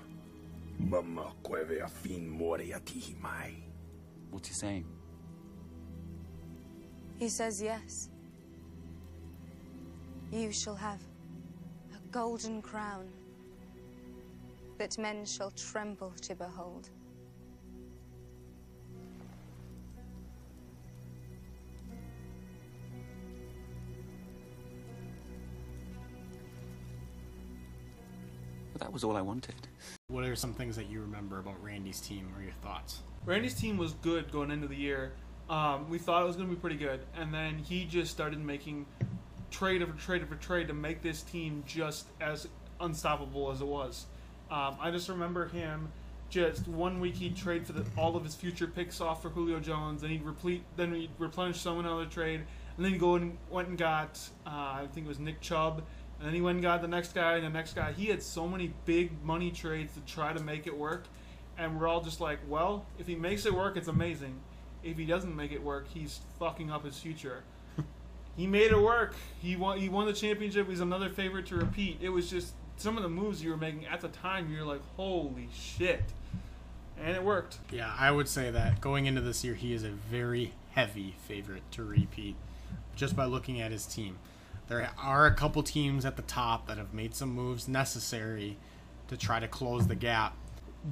[0.79, 3.55] Mama kweve afin moriati mai.
[4.31, 4.87] What's he saying?
[7.19, 8.09] He says yes.
[10.33, 11.01] You shall have
[11.95, 13.09] a golden crown
[14.79, 16.89] that men shall tremble to behold.
[28.81, 29.55] But that was all I wanted.
[30.09, 33.01] What are some things that you remember about Randy's team or your thoughts?
[33.27, 35.13] Randy's team was good going into the year.
[35.51, 38.39] Um, we thought it was going to be pretty good, and then he just started
[38.39, 38.87] making
[39.51, 42.49] trade after trade after trade to make this team just as
[42.81, 44.07] unstoppable as it was.
[44.51, 45.93] Um, I just remember him
[46.31, 49.59] just one week he'd trade for the, all of his future picks off for Julio
[49.61, 52.41] Jones, then he'd replete, then he'd replenish someone another trade,
[52.77, 55.83] and then he go and went and got uh, I think it was Nick Chubb,
[56.21, 57.93] and then he went and got the next guy and the next guy.
[57.93, 61.05] He had so many big money trades to try to make it work,
[61.57, 64.39] and we're all just like, well, if he makes it work, it's amazing.
[64.85, 67.43] If he doesn't make it work, he's fucking up his future.
[68.37, 69.15] he made it work.
[69.41, 69.79] He won.
[69.79, 70.69] He won the championship.
[70.69, 71.99] He's another favorite to repeat.
[72.03, 74.51] It was just some of the moves you were making at the time.
[74.53, 76.03] You're like, holy shit,
[76.99, 77.59] and it worked.
[77.71, 81.63] Yeah, I would say that going into this year, he is a very heavy favorite
[81.73, 82.37] to repeat
[82.95, 84.19] just by looking at his team.
[84.71, 88.57] There are a couple teams at the top that have made some moves necessary
[89.09, 90.37] to try to close the gap.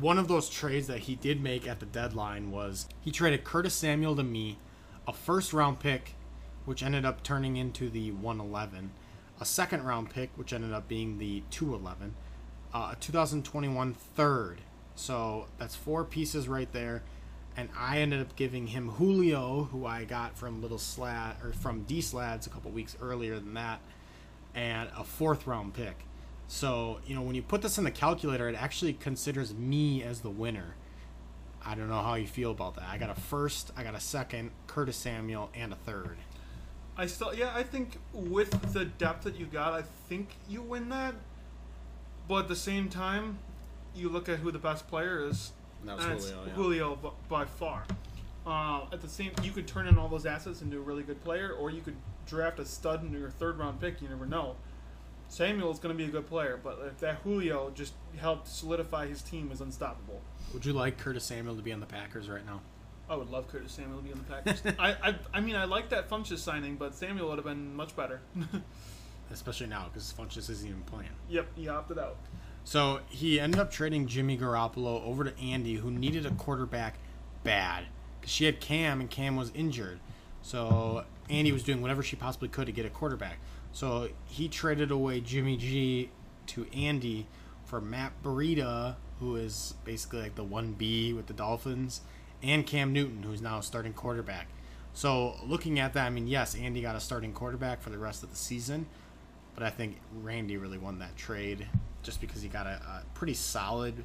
[0.00, 3.74] One of those trades that he did make at the deadline was he traded Curtis
[3.74, 4.58] Samuel to me,
[5.06, 6.16] a first round pick,
[6.64, 8.90] which ended up turning into the 111,
[9.40, 12.16] a second round pick, which ended up being the 211,
[12.74, 14.60] uh, a 2021 third.
[14.96, 17.04] So that's four pieces right there.
[17.58, 21.82] And I ended up giving him Julio, who I got from Little Slad or from
[21.82, 23.80] D Slads a couple weeks earlier than that,
[24.54, 26.04] and a fourth round pick.
[26.46, 30.20] So, you know, when you put this in the calculator, it actually considers me as
[30.20, 30.76] the winner.
[31.66, 32.84] I don't know how you feel about that.
[32.88, 36.16] I got a first, I got a second, Curtis Samuel, and a third.
[36.96, 40.90] I still, yeah, I think with the depth that you got, I think you win
[40.90, 41.14] that.
[42.28, 43.40] But at the same time,
[43.96, 45.50] you look at who the best player is.
[45.84, 46.52] That was and Julio, yeah.
[46.52, 47.84] Julio b- by far.
[48.46, 51.22] Uh, at the same, you could turn in all those assets into a really good
[51.22, 54.00] player, or you could draft a stud in your third round pick.
[54.00, 54.56] You never know.
[55.28, 59.20] Samuel's going to be a good player, but if that Julio just helped solidify his
[59.20, 60.22] team as unstoppable.
[60.54, 62.62] Would you like Curtis Samuel to be on the Packers right now?
[63.10, 64.62] I would love Curtis Samuel to be on the Packers.
[64.78, 67.94] I, I, I mean, I like that Funchess signing, but Samuel would have been much
[67.94, 68.20] better.
[69.30, 71.10] Especially now because Funchess isn't even playing.
[71.28, 72.16] yep, he opted out.
[72.68, 76.96] So he ended up trading Jimmy Garoppolo over to Andy, who needed a quarterback
[77.42, 77.86] bad
[78.20, 80.00] because she had Cam and Cam was injured.
[80.42, 83.38] So Andy was doing whatever she possibly could to get a quarterback.
[83.72, 86.10] So he traded away Jimmy G
[86.48, 87.26] to Andy
[87.64, 92.02] for Matt Breida, who is basically like the 1B with the Dolphins,
[92.42, 94.46] and Cam Newton, who's now a starting quarterback.
[94.92, 98.22] So looking at that, I mean, yes, Andy got a starting quarterback for the rest
[98.22, 98.84] of the season,
[99.54, 101.66] but I think Randy really won that trade
[102.02, 104.04] just because he got a, a pretty solid,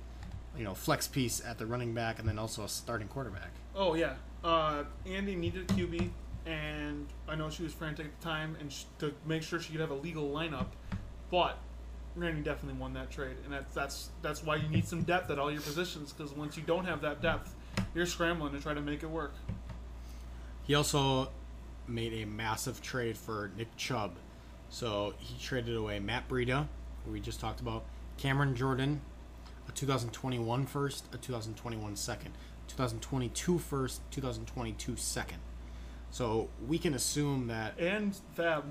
[0.57, 3.51] you know, flex piece at the running back and then also a starting quarterback.
[3.75, 6.09] Oh yeah, uh, Andy needed a QB,
[6.45, 9.71] and I know she was frantic at the time, and sh- to make sure she
[9.71, 10.67] could have a legal lineup.
[11.31, 11.57] But
[12.15, 15.39] Randy definitely won that trade, and that's that's that's why you need some depth at
[15.39, 17.55] all your positions, because once you don't have that depth,
[17.95, 19.33] you're scrambling to try to make it work.
[20.63, 21.29] He also
[21.87, 24.15] made a massive trade for Nick Chubb.
[24.69, 26.67] So he traded away Matt Breida,
[27.09, 27.85] we just talked about,
[28.17, 29.01] Cameron Jordan,
[29.67, 32.33] a 2021 first, a 2021 second,
[32.67, 35.39] 2022 first, 2022 second.
[36.11, 38.63] So we can assume that And FAAB,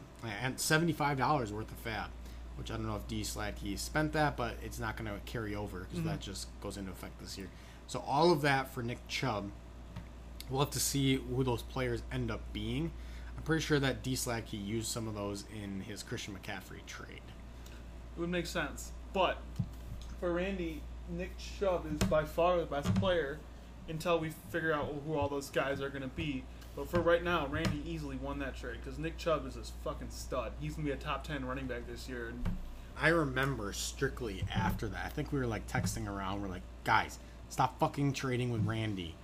[0.42, 2.06] and seventy-five dollars worth of FAAB,
[2.56, 5.56] which I don't know if D Slatke spent that, but it's not going to carry
[5.56, 6.08] over because mm-hmm.
[6.08, 7.48] that just goes into effect this year.
[7.88, 9.50] So all of that for Nick Chubb.
[10.50, 12.92] We'll have to see who those players end up being.
[13.36, 17.22] I'm pretty sure that D Slatke used some of those in his Christian McCaffrey trade.
[18.16, 18.92] It would make sense.
[19.12, 19.38] But
[20.20, 23.38] for Randy, Nick Chubb is by far the best player
[23.88, 26.44] until we figure out who all those guys are going to be.
[26.75, 30.11] But for right now, Randy easily won that trade because Nick Chubb is this fucking
[30.11, 30.53] stud.
[30.61, 32.33] He's going to be a top 10 running back this year.
[33.01, 35.05] I remember strictly after that.
[35.05, 36.40] I think we were like texting around.
[36.40, 39.14] We're like, guys, stop fucking trading with Randy.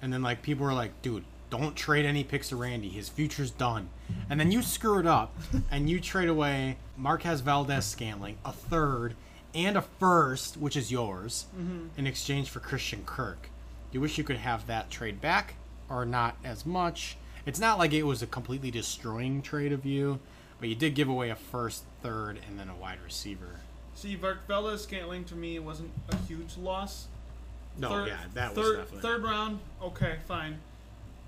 [0.00, 1.24] And then like people were like, dude,
[1.58, 2.88] don't trade any picks to Randy.
[2.88, 3.88] His future's done.
[4.28, 5.32] And then you screw it up
[5.70, 9.14] and you trade away Marquez Valdes-Scantling, a third,
[9.54, 11.86] and a first, which is yours, mm-hmm.
[11.96, 13.50] in exchange for Christian Kirk.
[13.92, 15.54] You wish you could have that trade back
[15.88, 17.16] or not as much?
[17.46, 20.18] It's not like it was a completely destroying trade of you,
[20.58, 23.60] but you did give away a first, third, and then a wide receiver.
[23.94, 27.06] see, Valdes-Scantling to me wasn't a huge loss.
[27.78, 29.00] No, third, yeah, that was definitely.
[29.02, 29.60] third round.
[29.82, 30.58] Okay, fine.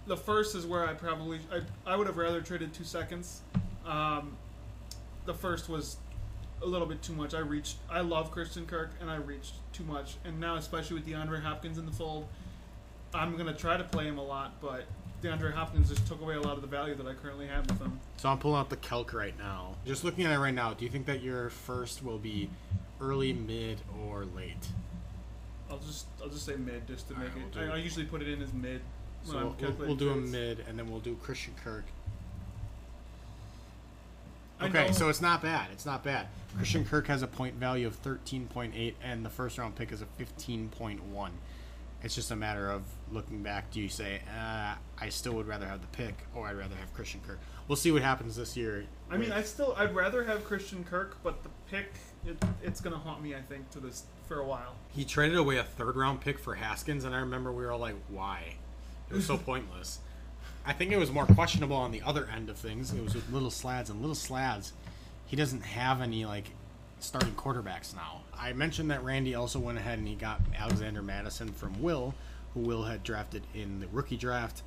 [0.06, 1.60] The first is where I probably I,
[1.92, 3.40] I would have rather traded two seconds.
[3.84, 4.36] Um,
[5.24, 5.96] the first was
[6.62, 7.34] a little bit too much.
[7.34, 7.76] I reached.
[7.90, 10.16] I love Christian Kirk, and I reached too much.
[10.24, 12.26] And now, especially with DeAndre Hopkins in the fold,
[13.12, 14.84] I'm gonna try to play him a lot, but
[15.22, 17.80] DeAndre Hopkins just took away a lot of the value that I currently have with
[17.80, 17.98] him.
[18.18, 19.74] So I'm pulling out the calc right now.
[19.84, 22.48] Just looking at it right now, do you think that your first will be
[23.00, 24.68] early, mid, or late?
[25.68, 27.56] I'll just I'll just say mid just to All make right, it.
[27.60, 28.80] we'll I, I usually put it in as mid.
[29.26, 31.84] When So I'm we'll, we'll do a mid, and then we'll do Christian Kirk.
[34.62, 35.68] Okay, so it's not bad.
[35.72, 36.28] It's not bad.
[36.56, 40.06] Christian Kirk has a point value of 13.8, and the first round pick is a
[40.18, 40.98] 15.1.
[42.02, 43.70] It's just a matter of looking back.
[43.70, 46.92] Do you say, uh, I still would rather have the pick, or I'd rather have
[46.94, 47.38] Christian Kirk?
[47.68, 48.84] We'll see what happens this year.
[49.10, 51.92] I mean, I still I'd rather have Christian Kirk, but the pick
[52.24, 53.34] it, it's gonna haunt me.
[53.34, 54.76] I think to this for a while.
[54.94, 57.80] He traded away a third round pick for Haskins, and I remember we were all
[57.80, 58.54] like, why?
[59.10, 60.00] It was so pointless.
[60.64, 62.92] I think it was more questionable on the other end of things.
[62.92, 64.72] It was with Little Slads, and Little Slads,
[65.26, 66.50] he doesn't have any, like,
[66.98, 68.22] starting quarterbacks now.
[68.36, 72.14] I mentioned that Randy also went ahead and he got Alexander Mattison from Will,
[72.54, 74.62] who Will had drafted in the rookie draft.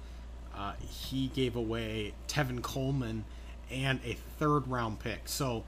[0.55, 3.25] Uh, he gave away Tevin Coleman
[3.71, 5.21] and a third round pick.
[5.27, 5.63] So,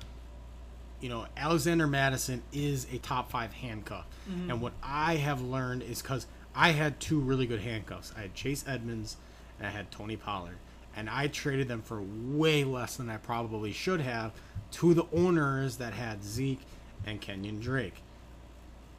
[1.00, 4.06] you know, Alexander Mattison is a top five handcuff.
[4.50, 8.14] And what I have learned is because I had two really good handcuffs.
[8.18, 9.18] I had Chase Edmonds
[9.58, 10.58] and I had Tony Pollard.
[10.96, 14.34] And I traded them for way less than I probably should have
[14.72, 16.62] to the owners that had Zeke
[17.06, 18.02] and Kenyon Drake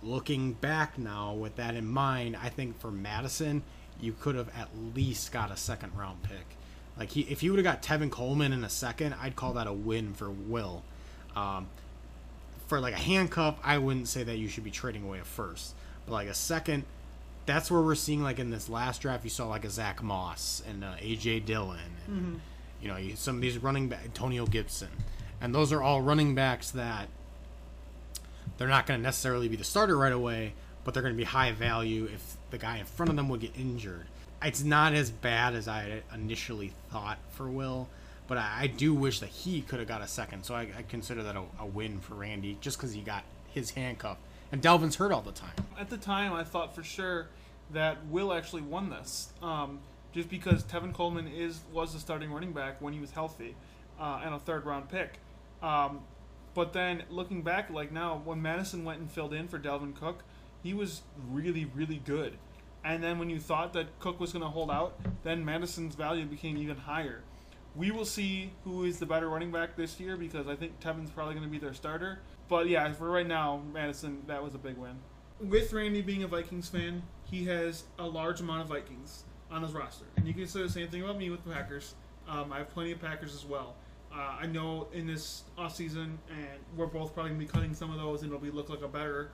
[0.02, 3.62] looking back now with that in mind, I think for Mattison,
[4.00, 6.56] you could have at least got a second round pick.
[6.98, 9.66] Like he, if you would have got Tevin Coleman in a second, I'd call that
[9.66, 10.82] a win for Will.
[11.34, 11.68] Um,
[12.66, 15.74] for like a handcuff, I wouldn't say that you should be trading away a first,
[16.04, 16.84] but like a second,
[17.46, 20.62] that's where we're seeing like in this last draft, you saw like a Zach Moss
[20.68, 22.40] and uh, AJ Dillon, and
[22.80, 24.90] you know some of these running back Antonio Gibson,
[25.40, 27.08] and those are all running backs that
[28.58, 31.24] they're not going to necessarily be the starter right away, but they're going to be
[31.24, 34.06] high value if the guy in front of them would get injured.
[34.42, 37.88] It's not as bad as I had initially thought for Will,
[38.26, 40.44] but I, I do wish that he could have got a second.
[40.44, 43.70] So I, I consider that a, a win for Randy just because he got his
[43.70, 44.18] handcuff.
[44.52, 45.54] And Dalvin's hurt all the time.
[45.78, 47.28] At the time, I thought for sure
[47.72, 49.80] that Will actually won this, um,
[50.12, 53.56] just because Tevin Coleman is was the starting running back when he was healthy,
[53.98, 55.18] uh, and a third round pick.
[55.62, 56.02] Um,
[56.54, 60.22] but then looking back, like now, when Mattison went and filled in for Dalvin Cook,
[60.62, 62.36] he was really, really good.
[62.84, 66.26] And then when you thought that Cook was going to hold out, then Mattison's value
[66.26, 67.22] became even higher.
[67.74, 71.10] We will see who is the better running back this year because I think Tevin's
[71.10, 72.20] probably going to be their starter.
[72.48, 74.98] But yeah, for right now, Mattison, that was a big win.
[75.40, 79.72] With Randy being a Vikings fan, he has a large amount of Vikings on his
[79.72, 80.04] roster.
[80.16, 81.94] And you can say the same thing about me with the Packers.
[82.28, 83.74] Um, I have plenty of Packers as well.
[84.14, 87.90] Uh, I know in this offseason, and we're both probably going to be cutting some
[87.90, 89.30] of those, and it'll be look like a better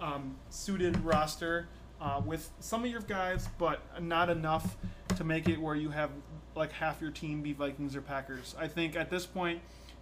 [0.00, 1.68] um, suited roster
[2.00, 4.76] uh, with some of your guys, but not enough
[5.16, 6.10] to make it where you have
[6.54, 8.54] like half your team be Vikings or Packers.
[8.58, 9.60] I think at this point,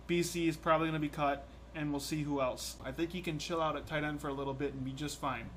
[0.09, 2.77] Bisi is probably going to be cut, and we'll see who else.
[2.85, 4.93] I think he can chill out at tight end for a little bit and be
[4.93, 5.49] just fine.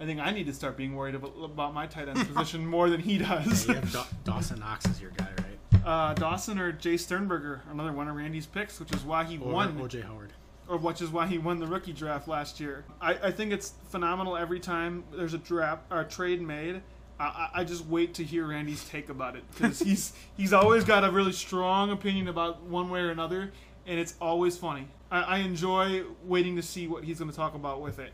[0.00, 2.90] I think I need to start being worried about, about my tight end position more
[2.90, 3.66] than he does.
[3.68, 5.86] You have Daw- Dawson Knox is your guy, right?
[5.86, 9.52] uh, Dawson or Jace Sternberger, another one of Randy's picks, which is why he Or
[9.52, 10.32] won OJ Howard.
[10.68, 12.84] or which is why he won the rookie draft last year.
[13.00, 16.82] I, I think it's phenomenal every time there's a draft or a trade made.
[17.22, 21.04] I, I- just wait to hear Randy's take about it because he's he's always got
[21.04, 23.52] a really strong opinion about one way or another,
[23.86, 24.88] and it's always funny.
[25.10, 28.12] I, I enjoy waiting to see what he's going to talk about with it.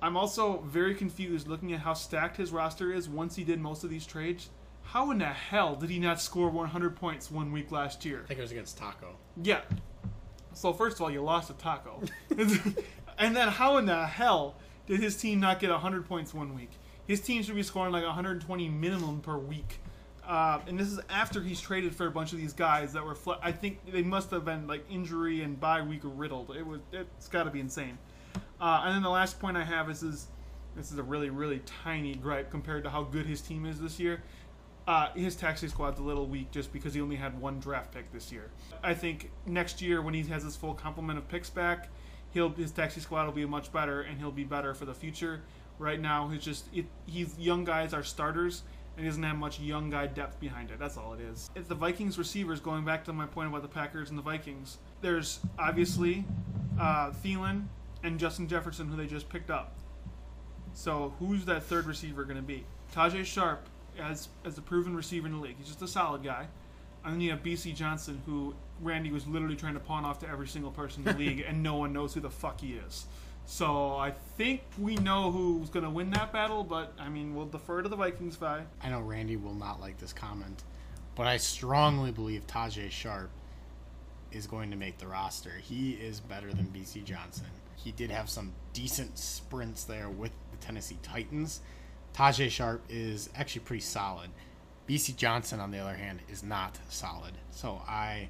[0.00, 3.84] I'm also very confused looking at how stacked his roster is once he did most
[3.84, 4.48] of these trades.
[4.82, 8.22] How in the hell did he not score 100 points one week last year?
[8.24, 9.14] I think it was against Taco.
[9.40, 9.60] Yeah.
[10.54, 12.02] So first of all, you lost to Taco,
[13.18, 16.70] and then how in the hell did his team not get 100 points one week?
[17.06, 19.80] His team should be scoring like 120 minimum per week,
[20.26, 23.14] uh, and this is after he's traded for a bunch of these guys that were.
[23.14, 26.54] Fl- I think they must have been like injury and bye week riddled.
[26.56, 26.80] It was.
[26.92, 27.98] It's got to be insane.
[28.60, 30.28] Uh, and then the last point I have is, is
[30.76, 33.98] this is a really really tiny gripe compared to how good his team is this
[33.98, 34.22] year.
[34.86, 38.10] Uh, his taxi squad's a little weak just because he only had one draft pick
[38.12, 38.50] this year.
[38.82, 41.88] I think next year when he has his full complement of picks back,
[42.30, 45.42] he'll his taxi squad will be much better and he'll be better for the future.
[45.78, 48.62] Right now, he's just it, he's young guys are starters
[48.96, 50.78] and he doesn't have much young guy depth behind it.
[50.78, 51.50] That's all it is.
[51.54, 54.78] If the Vikings receivers, going back to my point about the Packers and the Vikings,
[55.00, 56.24] there's obviously
[56.78, 57.64] uh, Thielen
[58.02, 59.74] and Justin Jefferson who they just picked up.
[60.74, 62.64] So who's that third receiver going to be?
[62.94, 63.66] Tajae Sharpe
[63.98, 65.56] as as the proven receiver in the league.
[65.58, 66.46] He's just a solid guy.
[67.04, 70.28] And then you have Bisi Johnson, who Randy was literally trying to pawn off to
[70.28, 73.06] every single person in the league, and no one knows who the fuck he is.
[73.44, 77.46] So I think we know who's going to win that battle, but I mean, we'll
[77.46, 78.62] defer to the Vikings guy.
[78.82, 80.62] I know Randy will not like this comment,
[81.14, 83.30] but I strongly believe Tajae Sharpe
[84.30, 85.52] is going to make the roster.
[85.62, 87.46] He is better than Bisi Johnson.
[87.76, 91.60] He did have some decent sprints there with the Tennessee Titans.
[92.14, 94.30] Tajae Sharpe is actually pretty solid.
[94.88, 97.32] Bisi Johnson, on the other hand, is not solid.
[97.50, 98.28] So I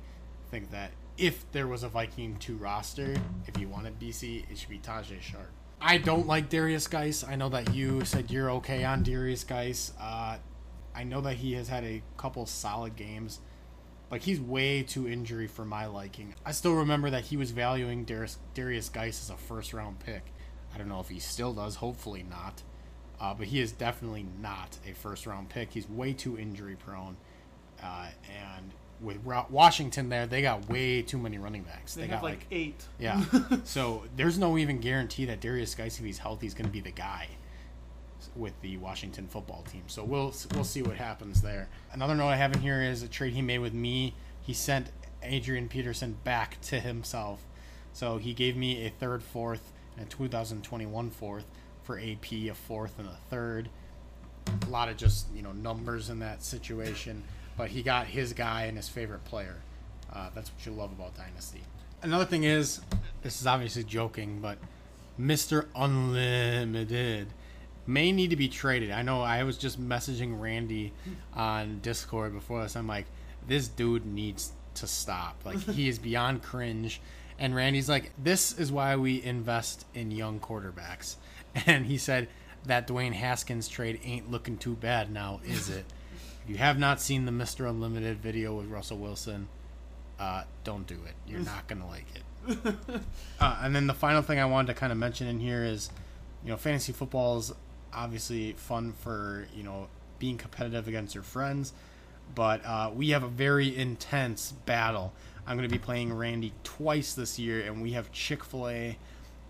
[0.51, 3.15] think that if there was a Viking 2 roster,
[3.47, 5.51] if you wanted Bisi, it should be Tajae Sharpe.
[5.81, 7.25] I don't like Derrius Guice.
[7.25, 9.93] I know that you said you're okay on Derrius Guice.
[10.01, 10.39] Uh,
[10.95, 13.41] I know that he has had a couple solid games,
[14.09, 16.35] but he's way too injury for my liking.
[16.47, 20.23] I still remember that he was valuing Derrius, Derrius Guice as a first round pick.
[20.75, 21.77] I don't know if he still does.
[21.77, 22.63] Hopefully not.
[23.21, 25.73] Uh, but he is definitely not a first round pick.
[25.73, 27.17] He's way too injury prone.
[27.83, 28.73] Uh, and
[29.03, 31.95] with Washington there, they got way too many running backs.
[31.95, 32.85] They, They, got like, like eight.
[32.99, 33.25] yeah.
[33.65, 36.81] so there's no even guarantee that Derrius Guice, if he's healthy, is going to be
[36.81, 37.29] the guy
[38.37, 39.83] with the Washington football team.
[39.87, 41.69] So we'll we'll see what happens there.
[41.93, 44.15] Another note I have in here is a trade he made with me.
[44.41, 44.91] He sent
[45.23, 47.45] Adrian Peterson back to himself.
[47.93, 51.45] So he gave me a third, fourth, and a 2021 fourth
[51.83, 53.69] for AP, a fourth and a third.
[54.67, 57.23] A lot of just you know numbers in that situation,
[57.57, 59.57] but he got his guy and his favorite player.
[60.13, 61.63] Uh, that's what you love about Dynasty.
[62.03, 62.81] Another thing is,
[63.23, 64.59] this is obviously joking, but
[65.19, 65.67] Mr.
[65.75, 67.29] Unlimited
[67.87, 68.91] may need to be traded.
[68.91, 70.93] I know I was just messaging Randy
[71.35, 72.77] on Discord before this.
[72.77, 73.07] I'm like,
[73.47, 75.37] this dude needs to stop.
[75.45, 77.01] Like he is beyond cringe.
[77.39, 81.17] And Randy's like, this is why we invest in young quarterbacks.
[81.67, 82.29] And he said
[82.65, 85.85] that Dwayne Haskins trade ain't looking too bad now, is it?
[86.45, 87.69] If you have not seen the Mr.
[87.69, 89.49] Unlimited video with Russell Wilson,
[90.19, 91.15] uh, don't do it.
[91.27, 92.23] You're not gonna like it.
[93.41, 95.91] Uh, and then the final thing I wanted to kind of mention in here is,
[96.45, 97.53] you know, fantasy football is
[97.93, 99.89] obviously fun for you know
[100.21, 101.73] being competitive against your friends,
[102.37, 105.13] but uh, we have a very intense battle.
[105.45, 108.99] I'm going to be playing Randy twice this year, and we have Chick Fil A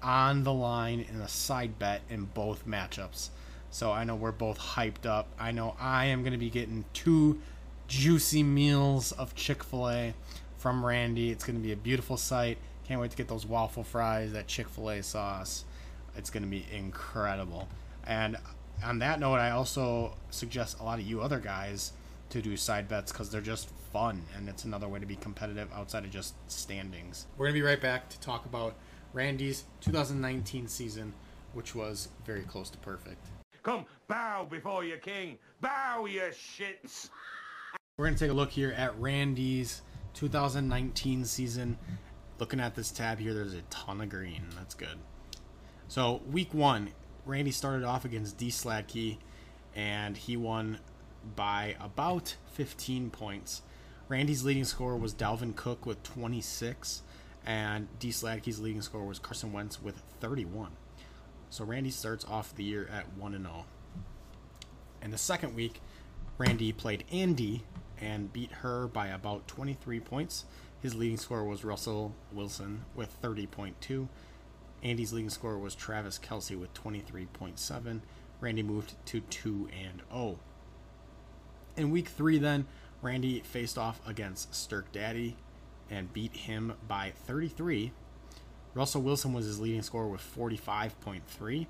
[0.02, 3.28] on the line in a side bet in both matchups.
[3.72, 5.28] So I know we're both hyped up.
[5.40, 7.40] I know I am going to be getting two
[7.88, 10.14] juicy meals of Chick Fil A
[10.58, 11.30] from Randy.
[11.30, 12.58] It's going to be a beautiful sight.
[12.86, 15.64] Can't wait to get those waffle fries, that Chick Fil A sauce.
[16.18, 17.66] It's going to be incredible.
[18.06, 18.36] And
[18.84, 21.92] on that note, I also suggest a lot of you other guys
[22.28, 25.68] to do side bets because they're just fun and it's another way to be competitive
[25.74, 27.24] outside of just standings.
[27.38, 28.74] We're going to be right back to talk about
[29.14, 31.14] Randy's 2019 season,
[31.54, 33.31] which was very close to perfect.
[33.62, 35.38] Come, bow before your king.
[35.60, 37.10] Bow, you shits.
[37.96, 39.82] We're going to take a look here at Randy's
[40.14, 41.78] 2019 season.
[42.40, 44.42] Looking at this tab here, there's a ton of green.
[44.56, 44.98] That's good.
[45.86, 46.90] So, week one,
[47.24, 49.18] Randy started off against D Sladkey,
[49.76, 50.80] and he won
[51.36, 53.62] by about 15 points.
[54.08, 57.02] Randy's leading scorer was Dalvin Cook with 26,
[57.46, 60.72] and D Sladkey's leading scorer was Carson Wentz with 31.
[61.52, 63.66] So Randy starts off the year at 1 and 0.
[65.02, 65.82] In the second week,
[66.38, 67.62] Randy played Andy
[68.00, 70.46] and beat her by about 23 points.
[70.80, 74.08] His leading scorer was Russell Wilson with 30.2.
[74.82, 78.00] Andy's leading scorer was Travis Kelce with 23.7.
[78.40, 80.38] Randy moved to 2 and 0.
[81.76, 82.66] In week 3 then,
[83.02, 85.36] Randy faced off against Stirk Daddy
[85.90, 87.92] and beat him by 33.
[88.74, 91.66] Russell Wilson was his leading scorer with 45.3.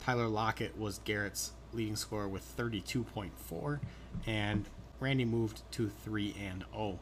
[0.00, 3.80] Tyler Lockett was Garrett's leading scorer with 32.4
[4.26, 4.66] and
[5.00, 6.98] Randy moved to 3 and 0.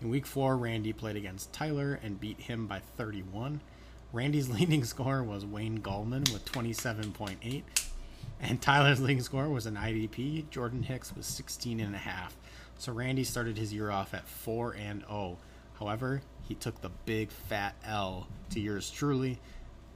[0.00, 3.60] In week 4, Randy played against Tyler and beat him by 31.
[4.12, 7.62] Randy's leading scorer was Wayne Gallman with 27.8
[8.40, 10.48] and Tyler's leading scorer was an IDP.
[10.48, 12.36] Jordan Hicks was 16 and a half.
[12.78, 15.36] So Randy started his year off at 4 and 0.
[15.78, 19.38] However, he took the big fat L to yours truly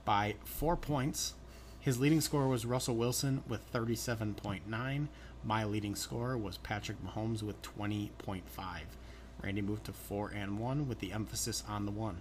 [0.05, 1.35] by 4 points.
[1.81, 5.09] His leading scorer was Russell Wilson with 37.9.
[5.43, 8.43] My leading scorer was Patrick Mahomes with 20.5.
[9.43, 12.19] Randy moved to 4 and 1 with the emphasis on the 1.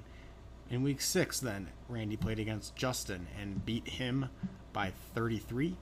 [0.72, 4.30] In week 6 then, Randy played against Justin and beat him
[4.74, 5.78] by 33.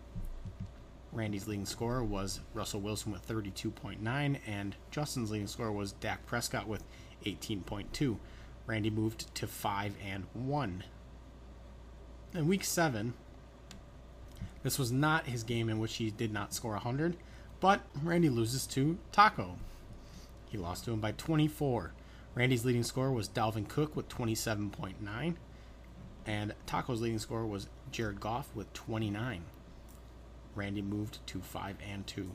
[1.14, 6.68] Randy's leading scorer was Russell Wilson with 32.9, and Justin's leading scorer was Dak Prescott
[6.68, 6.84] with
[7.26, 8.18] 18.2.
[8.72, 10.84] Randy moved to 5 and 1.
[12.34, 13.14] In week 7,
[14.64, 17.18] this was not his game in which he did not score 100,
[17.60, 19.58] but Randy loses to Taco.
[20.50, 21.92] He lost to him by 24.
[22.34, 25.36] Randy's leading scorer was Dalvin Cook with 27.9,
[26.26, 29.44] and Taco's leading scorer was Jared Goff with 29.
[30.56, 32.32] Randy moved to 5 and 2.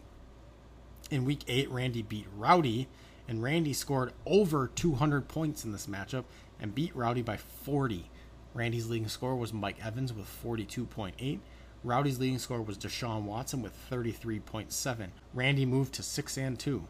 [1.10, 2.88] In week 8, Randy beat Rowdy,
[3.28, 6.24] and Randy scored over 200 points in this matchup
[6.60, 8.10] and beat Rowdy by 40.
[8.54, 11.40] Randy's leading scorer was Mike Evans with 42.8.
[11.84, 15.08] Rowdy's leading scorer was Deshaun Watson with 33.7.
[15.34, 16.86] Randy moved to 6 and 2.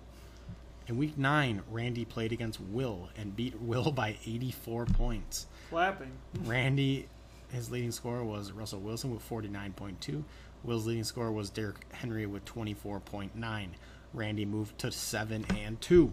[0.88, 5.46] In week 9, Randy played against Will and beat Will by 84 points.
[5.68, 6.12] Clapping.
[6.44, 7.08] Randy,
[7.50, 10.22] his leading scorer was Russell Wilson with 49.2.
[10.62, 13.68] Will's leading scorer was Derrick Henry with 24.9.
[14.12, 16.12] Randy moved to 7 and 2.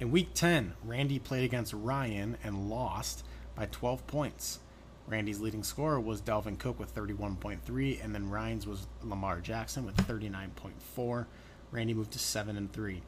[0.00, 4.58] In week 10, Randy played against Ryan and lost by 12 points.
[5.06, 9.96] Randy's leading scorer was Dalvin Cook with 31.3, and then Ryan's was Lamar Jackson with
[9.96, 11.26] 39.4.
[11.70, 13.02] Randy moved to 7 and 3.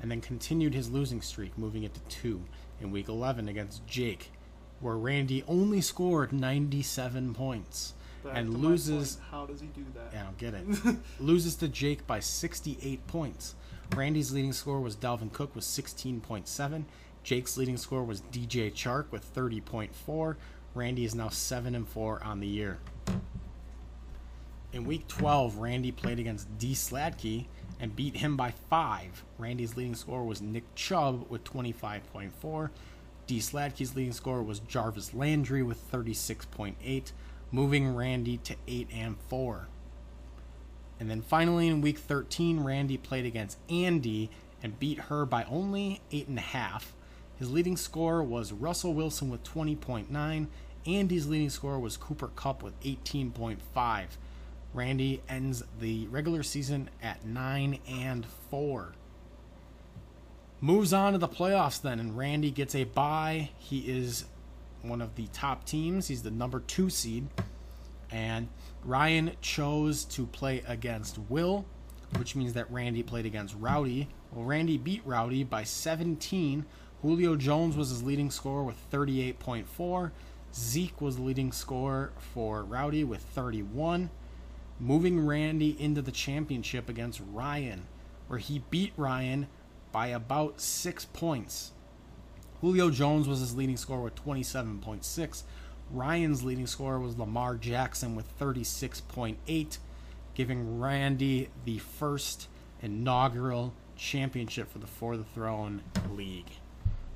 [0.00, 2.42] And then continued his losing streak, moving it to 2
[2.80, 4.32] in week 11 against Jake,
[4.80, 7.94] where Randy only scored 97 points.
[8.24, 9.18] Back and loses.
[9.30, 10.12] How does he do that?
[10.12, 10.96] Yeah, I don't get it.
[11.20, 13.54] loses to Jake by 68 points.
[13.96, 16.84] Randy's leading score was Dalvin Cook with 16.7.
[17.24, 20.36] Jake's leading score was DJ Chark with 30.4.
[20.74, 22.78] Randy is now 7 and 4 on the year.
[24.72, 26.72] In week 12, Randy played against D.
[26.72, 27.46] Sladkey
[27.78, 29.24] and beat him by 5.
[29.38, 32.70] Randy's leading score was Nick Chubb with 25.4.
[33.26, 33.38] D.
[33.38, 37.12] Sladkey's leading score was Jarvis Landry with 36.8,
[37.52, 39.68] moving Randy to 8 and 4.
[40.98, 44.30] And then finally in week 13, Randy played against Andy
[44.62, 46.82] and beat her by only 8.5.
[47.36, 50.46] His leading score was Russell Wilson with 20.9.
[50.86, 54.06] Andy's leading score was Cooper Kupp with 18.5.
[54.74, 58.94] Randy ends the regular season at 9 and 4.
[60.60, 63.50] Moves on to the playoffs then, and Randy gets a bye.
[63.58, 64.24] He is
[64.82, 66.08] one of the top teams.
[66.08, 67.28] He's the number two seed.
[68.10, 68.48] And
[68.84, 71.64] Ryan chose to play against Will,
[72.18, 74.08] which means that Randy played against Rowdy.
[74.32, 76.66] Well, Randy beat Rowdy by 17.
[77.00, 80.10] Julio Jones was his leading scorer with 38.4.
[80.54, 84.10] Zeke was the leading scorer for Rowdy with 31
[84.82, 87.86] moving Randy into the championship against Ryan,
[88.26, 89.46] where he beat Ryan
[89.92, 91.72] by about six points.
[92.62, 95.42] Julio Jones was his leading scorer with 27.6.
[95.90, 99.78] Ryan's leading scorer was Lamar Jackson with 36.8,
[100.34, 102.46] giving Randy the first
[102.80, 105.82] inaugural championship for the For the Throne
[106.12, 106.52] League.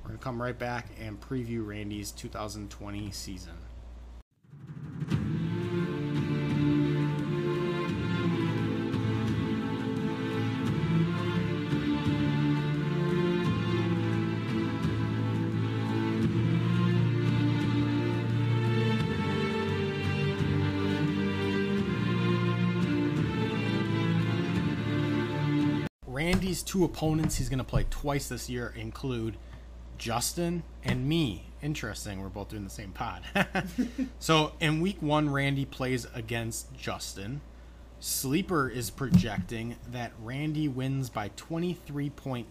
[0.03, 3.55] We're going to come right back and preview Randy's 2020 season.
[26.77, 29.35] Two opponents he's going to play twice this year include
[29.97, 31.47] Justin and me.
[31.63, 33.23] Interesting, we're both doing the same pod.
[34.19, 37.41] so in week one, Randy plays against Justin.
[37.99, 42.45] Sleeper is projecting that Randy wins by 23.9.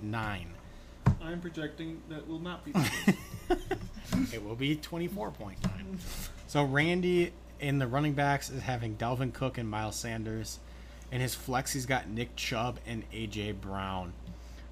[1.21, 2.73] I'm projecting that will not be.
[4.33, 5.55] It will be 24.9.
[6.47, 10.59] So Randy in the running backs is having Dalvin Cook and Miles Sanders.
[11.11, 14.13] In his flex, he's got Nick Chubb and AJ Brown.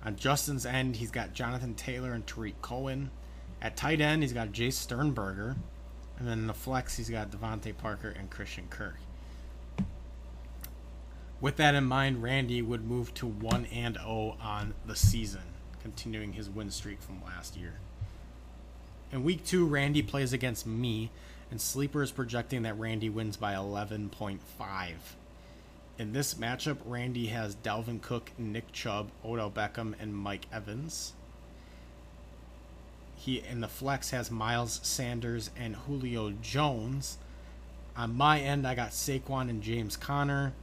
[0.06, 3.12] On Justin's end, he's got Jonathan Taylor and Tarik Cohen.
[3.62, 5.56] At tight end, he's got Jace Sternberger.
[6.20, 8.98] And then in the flex, he's got DeVante Parker and Christian Kirk.
[11.40, 15.42] With that in mind, Randy would move to 1 and 0 on the season,
[15.82, 17.74] continuing his win streak from last year.
[19.12, 21.12] In week two, Randy plays against me,
[21.52, 24.40] and Sleeper is projecting that Randy wins by 11.5.
[26.00, 31.14] In this matchup, Randy has Dalvin Cook, Nick Chubb, Odell Beckham, and Mike Evans.
[33.16, 37.18] He in the flex has Miles Sanders and Julio Jones.
[37.96, 40.54] On my end, I got Saquon and James Conner.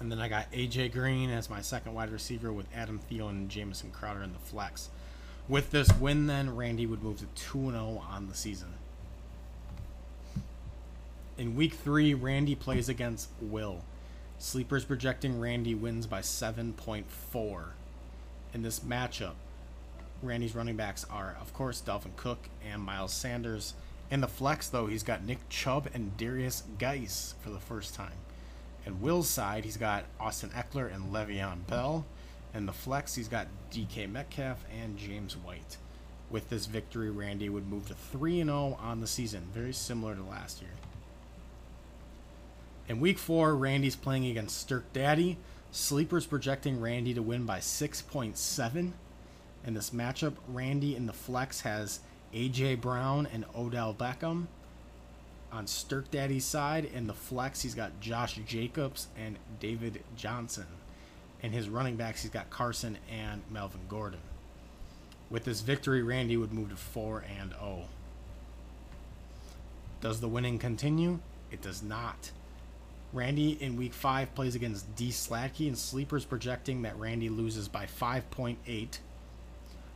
[0.00, 3.48] And then I got AJ Green as my second wide receiver with Adam Thielen and
[3.48, 4.90] Jamison Crowder in the flex.
[5.48, 8.74] With this win, then Randy would move to 2 0 on the season.
[11.38, 13.82] In week three, Randy plays against Will.
[14.44, 17.64] Sleepers projecting Randy wins by 7.4.
[18.52, 19.36] In this matchup,
[20.22, 23.72] Randy's running backs are, of course, Dalvin Cook and Miles Sanders.
[24.10, 28.12] In the flex, though, he's got Nick Chubb and Derrius Guice for the first time.
[28.84, 32.04] And Will's side, he's got Austin Ekeler and Le'Veon Bell.
[32.52, 35.78] And the flex, he's got DK Metcalf and James White.
[36.28, 40.22] With this victory, Randy would move to 3 0 on the season, very similar to
[40.22, 40.70] last year.
[42.86, 45.38] In week four, Randy's playing against Stirk Daddy.
[45.70, 48.92] Sleepers projecting Randy to win by 6.7.
[49.66, 52.00] In this matchup, Randy in the flex has
[52.34, 54.46] AJ Brown and Odell Beckham.
[55.50, 60.66] On Stirk Daddy's side, in the flex, he's got Josh Jacobs and David Johnson.
[61.42, 64.20] In his running backs, he's got Carson and Melvin Gordon.
[65.30, 67.84] With this victory, Randy would move to 4 and 0.
[70.02, 71.20] Does the winning continue?
[71.50, 72.30] It does not.
[73.14, 75.10] Randy in week 5 plays against D.
[75.10, 78.98] Slatke, and Sleepers projecting that Randy loses by 5.8.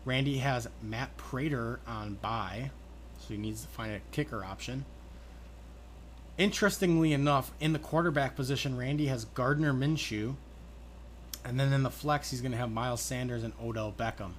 [0.04, 2.70] Randy has Matt Prater on bye,
[3.18, 4.84] so he needs to find a kicker option.
[6.38, 10.36] Interestingly enough, in the quarterback position, Randy has Gardner Minshew.
[11.44, 14.32] And then in the flex, he's going to have Miles Sanders and Odell Beckham.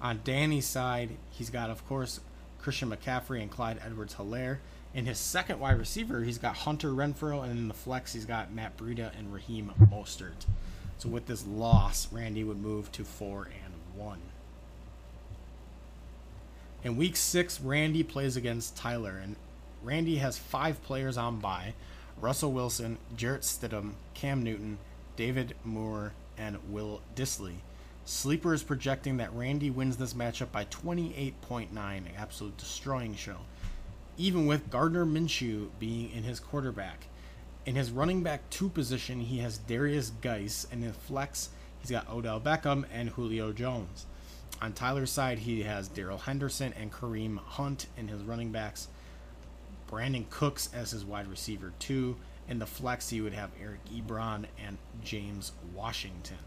[0.00, 2.20] On Danny's side, he's got, of course,
[2.60, 4.58] Christian McCaffrey and Clyde Edwards Helaire.
[4.94, 8.52] In his second wide receiver, he's got Hunter Renfrow, and in the flex, he's got
[8.52, 10.46] Matt Breida and Raheem Mostert.
[10.98, 14.20] So with this loss, Randy would move to four and one.
[16.84, 19.36] In week six, Randy plays against Tyler, and
[19.82, 21.74] Randy has five players on bye
[22.20, 24.78] Russell Wilson, Jarrett Stidham, Cam Newton,
[25.16, 27.56] David Moore, and Will Dissly.
[28.04, 33.38] Sleeper is projecting that Randy wins this matchup by 28.9, an absolute destroying show.
[34.18, 37.06] Even with Gardner Minshew being in his quarterback.
[37.64, 41.50] In his running back two position, he has Derrius Guice, and in flex,
[41.80, 44.06] he's got Odell Beckham and Julio Jones.
[44.60, 48.88] On Tyler's side, he has Darrell Henderson and Kareem Hunt in his running backs.
[49.90, 52.16] Brandin Cooks as his wide receiver two.
[52.48, 56.38] In the flex, he would have Eric Ebron and James Washington.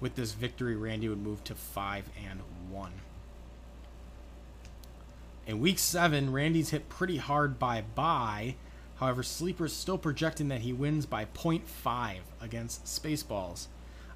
[0.00, 2.92] With this victory, Randy would move to five and one.
[5.50, 8.54] In week seven, Randy's hit pretty hard by bye.
[8.98, 13.66] However, Sleeper's still projecting that he wins by 0.5 against Spaceballs.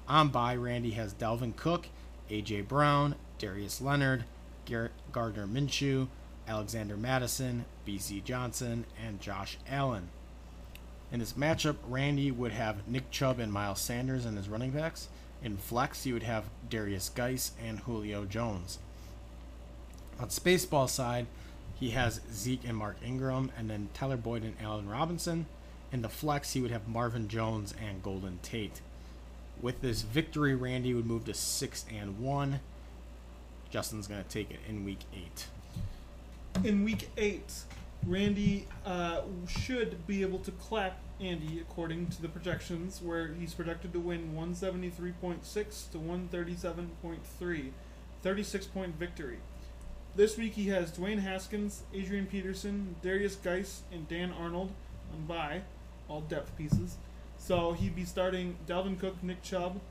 [0.07, 1.89] On bye, Randy has Dalvin Cook,
[2.29, 4.23] AJ Brown, Darius Leonard,
[4.63, 6.07] Garrett Gardner Minshew,
[6.47, 10.07] Alexander Mattison, Bisi Johnson, and Josh Allen.
[11.11, 15.09] In this matchup, Randy would have Nick Chubb and Miles Sanders in his running backs.
[15.43, 18.79] In flex, he would have Derrius Guice and Julio Jones.
[20.19, 21.27] On Spaceball side,
[21.75, 25.45] he has Zeke and Mark Ingram, and then Tyler Boyd and Allen Robinson.
[25.91, 28.81] In the flex, he would have Marvin Jones and Golden Tate.
[29.61, 32.61] With this victory, Randy would move to six and one.
[33.69, 35.47] Justin's gonna take it in week eight.
[36.63, 37.51] In week eight,
[38.05, 43.91] Randy uh, should be able to clap Andy according to the projections, where he's projected
[43.93, 47.71] to win 173.6 to 137.3,
[48.21, 49.39] 36 point victory.
[50.15, 54.71] This week he has Dwayne Haskins, Adrian Peterson, Derrius Guice, and Dan Arnold
[55.13, 55.61] on bye,
[56.07, 56.95] all depth pieces.
[57.37, 59.81] So he'd be starting Dalvin Cook, Nick Chubb,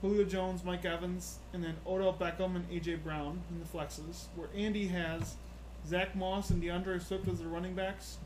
[0.00, 4.28] Julio Jones, Mike Evans, and then Odell Beckham and AJ Brown in the flexes.
[4.34, 5.36] Where Andy has
[5.86, 8.16] Zach Moss and DeAndre Swift as their running backs,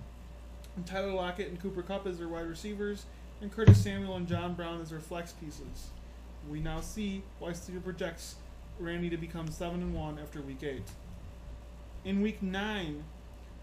[0.76, 3.06] and Tyler Lockett and Cooper Kupp as their wide receivers,
[3.42, 5.88] and Curtis Samuel and John Brown as their flex pieces.
[6.48, 8.36] We now see why Steve projects
[8.78, 10.84] Randy to become seven and one after week eight.
[12.02, 13.04] In week nine,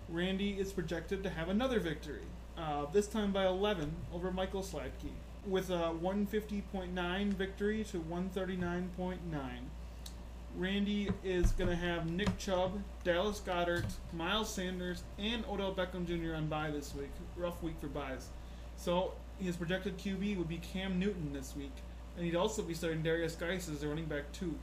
[0.08, 2.22] Randy is projected to have another victory,
[2.56, 5.16] uh, this time by 11 over Michael Sladkey,
[5.48, 9.18] with a 150.9 victory to 139.9.
[10.56, 16.36] Randy is going to have Nick Chubb, Dallas Goedert, Miles Sanders, and Odell Beckham Jr.
[16.36, 17.12] on bye this week.
[17.36, 18.30] Rough week for byes.
[18.76, 21.74] So his projected QB would be Cam Newton this week,
[22.16, 24.56] and he'd also be starting Derrius Guice as the running back too,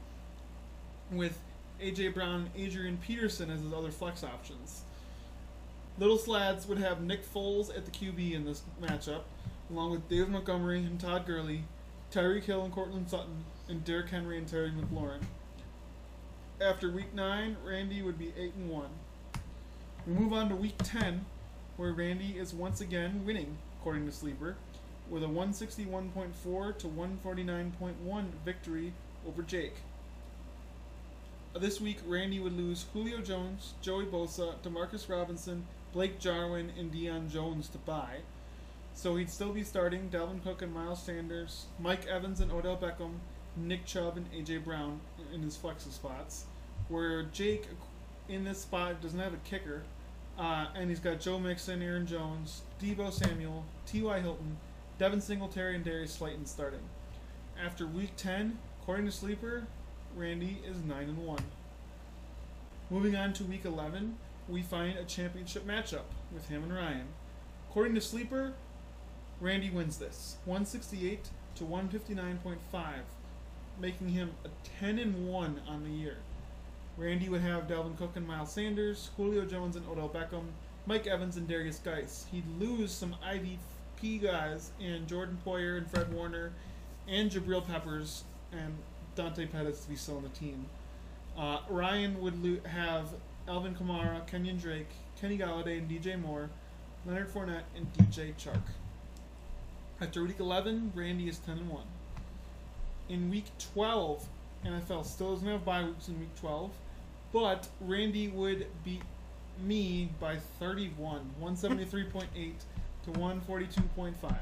[1.10, 1.40] with
[1.80, 4.82] AJ Brown, Adrian Peterson as his other flex options.
[5.98, 9.22] Little Slads would have Nick Foles at the QB in this matchup,
[9.70, 11.64] along with David Montgomery and Todd Gurley,
[12.12, 15.22] Tyreek Hill and Courtland Sutton, and Derrick Henry and Terry McLaurin.
[16.60, 18.90] After week nine, Randy would be eight and one.
[20.06, 21.26] We move on to week ten,
[21.76, 24.56] where Randy is once again winning, according to Sleeper,
[25.10, 28.92] with a 161.4 to 149.1 victory
[29.26, 29.76] over Jake.
[31.56, 37.30] This week, Randy would lose Julio Jones, Joey Bosa, Demarcus Robinson, Blake Jarwin, and Deion
[37.30, 38.22] Jones to bye.
[38.92, 43.18] So he'd still be starting Dalvin Cook and Miles Sanders, Mike Evans and Odell Beckham,
[43.56, 45.00] Nick Chubb and AJ Brown
[45.32, 46.46] in his flex spots.
[46.88, 47.68] Where Jake,
[48.28, 49.84] in this spot, doesn't have a kicker,
[50.36, 54.20] uh, and he's got Joe Mixon, Aaron Jones, Deebo Samuel, T.Y.
[54.20, 54.56] Hilton,
[54.98, 56.82] Devin Singletary, and Darius Slayton starting.
[57.64, 59.68] After week 10, according to Sleeper,
[60.16, 61.38] Randy is 9 and 1.
[62.90, 64.16] Moving on to week 11,
[64.48, 67.06] we find a championship matchup with him and Ryan.
[67.68, 68.52] According to Sleeper,
[69.40, 72.58] Randy wins this 168 to 159.5,
[73.80, 74.48] making him a
[74.80, 76.18] 10 and 1 on the year.
[76.96, 80.44] Randy would have Dalvin Cook and Miles Sanders, Julio Jones and Odell Beckham,
[80.86, 82.26] Mike Evans and Derrius Guice.
[82.30, 86.52] He'd lose some IDP guys in Jordan Poyer and Fred Warner,
[87.08, 88.74] and Jabril Peppers and
[89.14, 90.66] Dante Pettis to be still on the team.
[91.38, 93.08] Uh, Ryan would lo- have
[93.48, 94.88] Alvin Kamara, Kenyon Drake,
[95.20, 96.50] Kenny Golladay, and DJ Moore,
[97.06, 98.62] Leonard Fournette, and DJ Chark.
[100.00, 101.82] After week 11, Randy is 10 and 1.
[103.08, 104.26] In week 12,
[104.64, 106.70] NFL still doesn't have bye weeks in week 12,
[107.32, 109.02] but Randy would beat
[109.62, 112.52] me by 31, 173.8
[113.04, 114.36] to 142.5.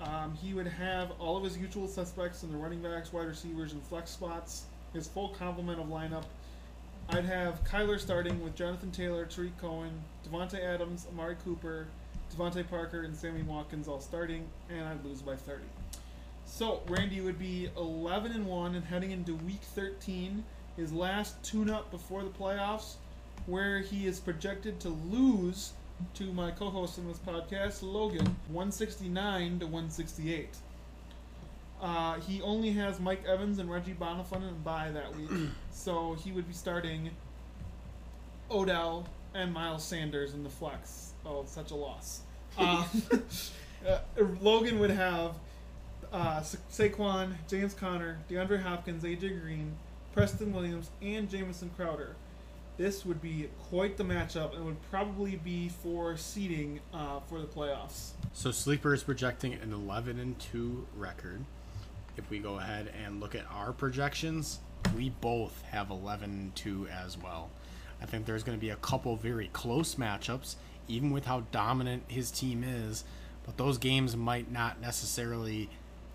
[0.00, 3.72] Um, he would have all of his usual suspects in the running backs, wide receivers,
[3.72, 4.64] and flex spots.
[4.94, 6.24] His full complement of lineup.
[7.10, 9.92] I'd have Kyler starting with Jonathan Taylor, Tarik Cohen,
[10.26, 11.86] Davante Adams, Amari Cooper,
[12.34, 15.62] DeVante Parker, and Sammy Watkins all starting, and I'd lose by 30.
[16.44, 20.44] So Randy would be 11 and one, and heading into Week 13,
[20.76, 22.94] his last tune-up before the playoffs,
[23.46, 25.72] where he is projected to lose
[26.14, 30.48] to my co-host in this podcast, Logan, 169 to 168.
[31.80, 35.30] Uh, he only has Mike Evans and Reggie Bonnafon bye that week,
[35.72, 37.10] so he would be starting
[38.50, 41.12] Odell and Miles Sanders in the flex.
[41.24, 42.20] Oh, such a loss.
[42.58, 42.84] Um,
[43.88, 43.98] uh,
[44.40, 45.34] Logan would have
[46.12, 49.72] uh, Sa- Saquon, James Conner, DeAndre Hopkins, AJ Green,
[50.12, 52.16] Preston Williams, and Jamison Crowder.
[52.80, 57.46] This would be quite the matchup and would probably be for seeding uh, for the
[57.46, 58.12] playoffs.
[58.32, 61.44] So Sleeper is projecting an 11 and 2 record.
[62.16, 64.60] If we go ahead and look at our projections,
[64.96, 67.50] we both have 11 and 2 as well.
[68.00, 70.54] I think there's going to be a couple very close matchups,
[70.88, 73.04] even with how dominant his team is.
[73.44, 75.68] But those games might not necessarily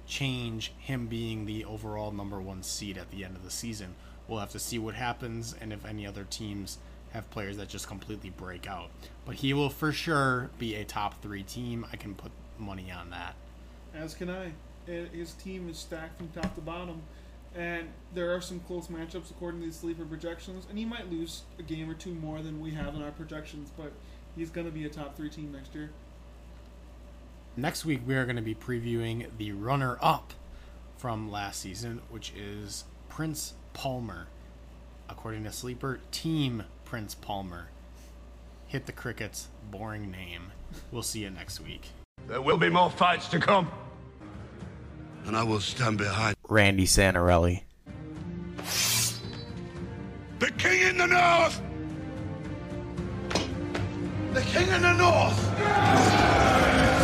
[0.08, 3.94] change him being the overall number one seed at the end of the season.
[4.28, 6.78] We'll have to see what happens and if any other teams
[7.14, 8.90] have players that just completely break out.
[9.26, 11.86] But he will for sure be a top three team.
[11.92, 13.36] I can put money on that.
[13.94, 14.52] As can I.
[14.86, 17.02] His team is stacked from top to bottom.
[17.56, 20.66] And there are some close matchups according to the sleeper projections.
[20.70, 23.72] And he might lose a game or two more than we have in our projections,
[23.78, 23.94] but
[24.36, 25.92] he's going to be a top three team next year.
[27.56, 30.34] Next week, we are going to be previewing the runner up
[30.98, 34.28] from last season, which is Prince Palmer.
[35.10, 37.68] According to Sleeper, Team Prince Palmer.
[38.68, 39.50] Hit the crickets.
[39.70, 40.52] Boring name.
[40.92, 41.90] We'll see you next week.
[42.28, 43.70] There will be more fights to come.
[45.26, 47.64] And I will stand behind Randy Santarelli.
[50.40, 51.62] the king in the north.
[54.34, 56.95] The king in the north.